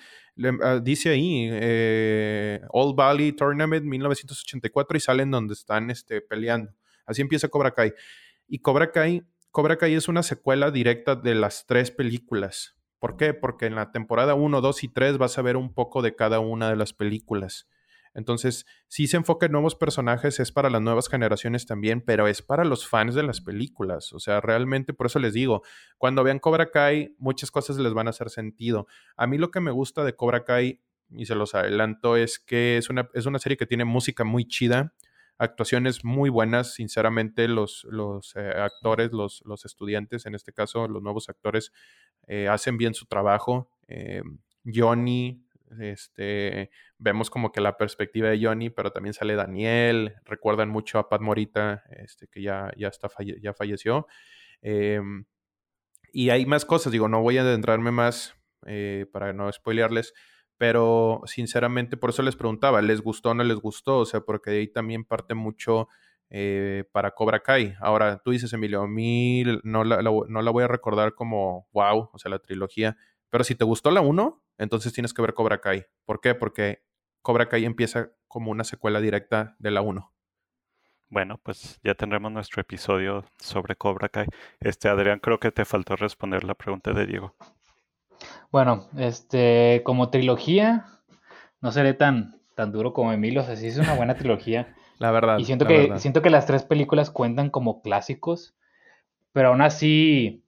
[0.61, 6.71] ah, dice ahí eh, All Valley Tournament 1984 y salen donde están este, peleando.
[7.05, 7.93] Así empieza Cobra Kai.
[8.47, 12.75] Y Cobra Kai, Cobra Kai es una secuela directa de las tres películas.
[12.99, 13.33] ¿Por qué?
[13.33, 16.39] Porque en la temporada 1, 2 y 3 vas a ver un poco de cada
[16.39, 17.67] una de las películas.
[18.13, 22.41] Entonces, si se enfoca en nuevos personajes, es para las nuevas generaciones también, pero es
[22.41, 24.13] para los fans de las películas.
[24.13, 25.63] O sea, realmente, por eso les digo,
[25.97, 28.87] cuando vean Cobra Kai, muchas cosas les van a hacer sentido.
[29.17, 32.77] A mí lo que me gusta de Cobra Kai, y se los adelanto, es que
[32.77, 34.93] es una, es una serie que tiene música muy chida
[35.37, 41.01] actuaciones muy buenas, sinceramente los, los eh, actores, los, los, estudiantes, en este caso los
[41.01, 41.71] nuevos actores,
[42.27, 43.69] eh, hacen bien su trabajo.
[43.87, 44.21] Eh,
[44.63, 45.43] Johnny,
[45.79, 51.09] este, vemos como que la perspectiva de Johnny, pero también sale Daniel, recuerdan mucho a
[51.09, 53.09] Pat Morita, este, que ya, ya, está
[53.41, 54.07] ya falleció.
[54.61, 55.25] Em,
[56.11, 58.35] y hay más cosas, digo, no voy a adentrarme más
[59.11, 60.13] para no spoilearles,
[60.57, 63.99] pero sinceramente, por eso les preguntaba, ¿les gustó o no les gustó?
[63.99, 65.89] O sea, porque de ahí también parte mucho
[66.29, 67.75] eh, para Cobra Kai.
[67.79, 72.09] Ahora, tú dices, Emilio, a mí no la, no la voy a recordar como wow,
[72.13, 72.97] o sea, la trilogía.
[73.33, 75.87] Pero si te gustó la 1, entonces tienes que ver Cobra Kai.
[76.05, 76.35] ¿Por qué?
[76.35, 76.83] Porque
[77.23, 80.13] Cobra Kai empieza como una secuela directa de la 1.
[81.09, 84.27] Bueno, pues ya tendremos nuestro episodio sobre Cobra Kai.
[84.59, 87.33] Este, Adrián, creo que te faltó responder la pregunta de Diego.
[88.51, 90.85] Bueno, este, como trilogía,
[91.59, 94.75] no seré tan, tan duro como Emilio, o sea, sí es una buena trilogía.
[94.99, 95.39] La verdad.
[95.39, 98.55] Y siento, que, siento que las tres películas cuentan como clásicos,
[99.31, 100.42] pero aún así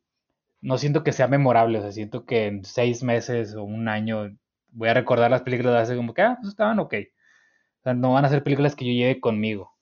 [0.65, 4.35] no siento que sea memorable, o sea, siento que en seis meses o un año
[4.71, 6.93] voy a recordar las películas de hace como que, ah, pues estaban ok.
[7.81, 9.75] O sea, no van a ser películas que yo lleve conmigo.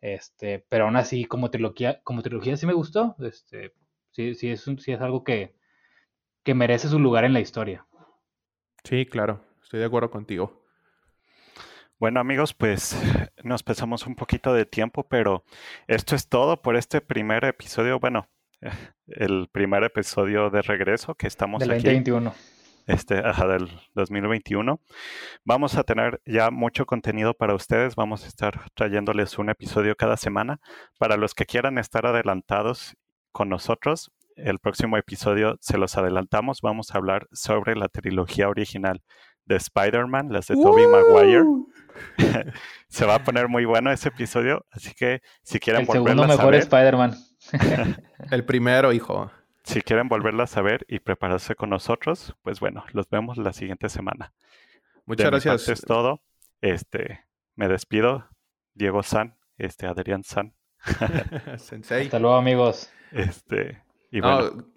[0.00, 3.16] Este, pero aún así, como trilogía, como trilogía sí me gustó.
[3.18, 3.72] Este,
[4.12, 5.56] sí, sí es, sí es algo que,
[6.44, 7.84] que merece su lugar en la historia.
[8.84, 10.64] Sí, claro, estoy de acuerdo contigo.
[11.98, 12.96] Bueno amigos, pues
[13.42, 15.44] nos pasamos un poquito de tiempo, pero
[15.88, 17.98] esto es todo por este primer episodio.
[17.98, 18.28] Bueno,
[19.06, 22.34] el primer episodio de regreso que estamos del 2021.
[22.86, 24.80] Este, ajá, del 2021.
[25.44, 27.96] Vamos a tener ya mucho contenido para ustedes.
[27.96, 30.60] Vamos a estar trayéndoles un episodio cada semana.
[30.98, 32.94] Para los que quieran estar adelantados
[33.32, 39.02] con nosotros, el próximo episodio, se los adelantamos, vamos a hablar sobre la trilogía original
[39.44, 41.44] de Spider-Man, las de Tobey Maguire.
[42.88, 46.54] se va a poner muy bueno ese episodio, así que si quieren el segundo mejor
[46.54, 47.14] Spider-Man.
[48.30, 49.30] el primero, hijo.
[49.64, 53.88] Si quieren volverla a ver y prepararse con nosotros, pues bueno, los vemos la siguiente
[53.88, 54.32] semana.
[55.06, 55.68] Muchas gracias.
[55.68, 56.22] es todo.
[56.60, 57.24] Este,
[57.56, 58.28] me despido.
[58.74, 60.54] Diego San, este Adrián San.
[60.84, 62.90] Hasta luego, amigos.
[63.12, 63.83] Este,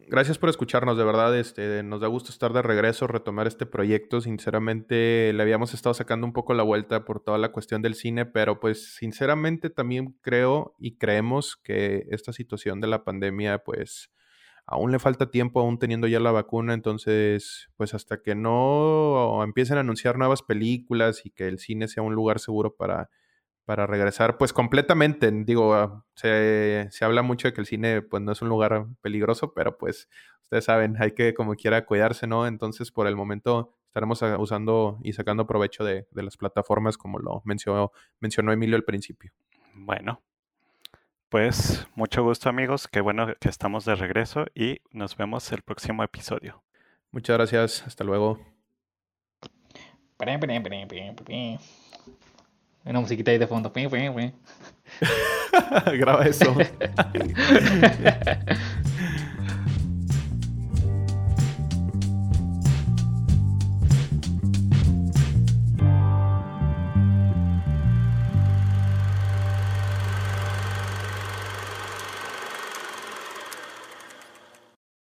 [0.07, 1.37] gracias por escucharnos, de verdad.
[1.37, 4.21] Este, nos da gusto estar de regreso, retomar este proyecto.
[4.21, 8.25] Sinceramente, le habíamos estado sacando un poco la vuelta por toda la cuestión del cine,
[8.25, 14.11] pero pues sinceramente también creo y creemos que esta situación de la pandemia, pues
[14.65, 19.77] aún le falta tiempo, aún teniendo ya la vacuna, entonces, pues hasta que no empiecen
[19.77, 23.09] a anunciar nuevas películas y que el cine sea un lugar seguro para
[23.67, 28.31] para regresar, pues completamente, digo, ah, se, habla mucho de que el cine pues no
[28.31, 30.07] es un lugar peligroso, pero pues
[30.43, 32.47] ustedes saben, hay que como quiera cuidarse, ¿no?
[32.47, 37.91] Entonces por el momento estaremos usando y sacando provecho de, las plataformas como lo mencionó,
[38.21, 39.33] mencionó Emilio al principio.
[39.73, 40.21] Bueno,
[41.27, 46.05] pues mucho gusto amigos, qué bueno que estamos de regreso y nos vemos el próximo
[46.05, 46.63] episodio.
[47.11, 48.39] Muchas gracias, hasta luego.
[52.87, 53.71] Una musiquita ahí de fondo.
[55.99, 56.55] Graba eso.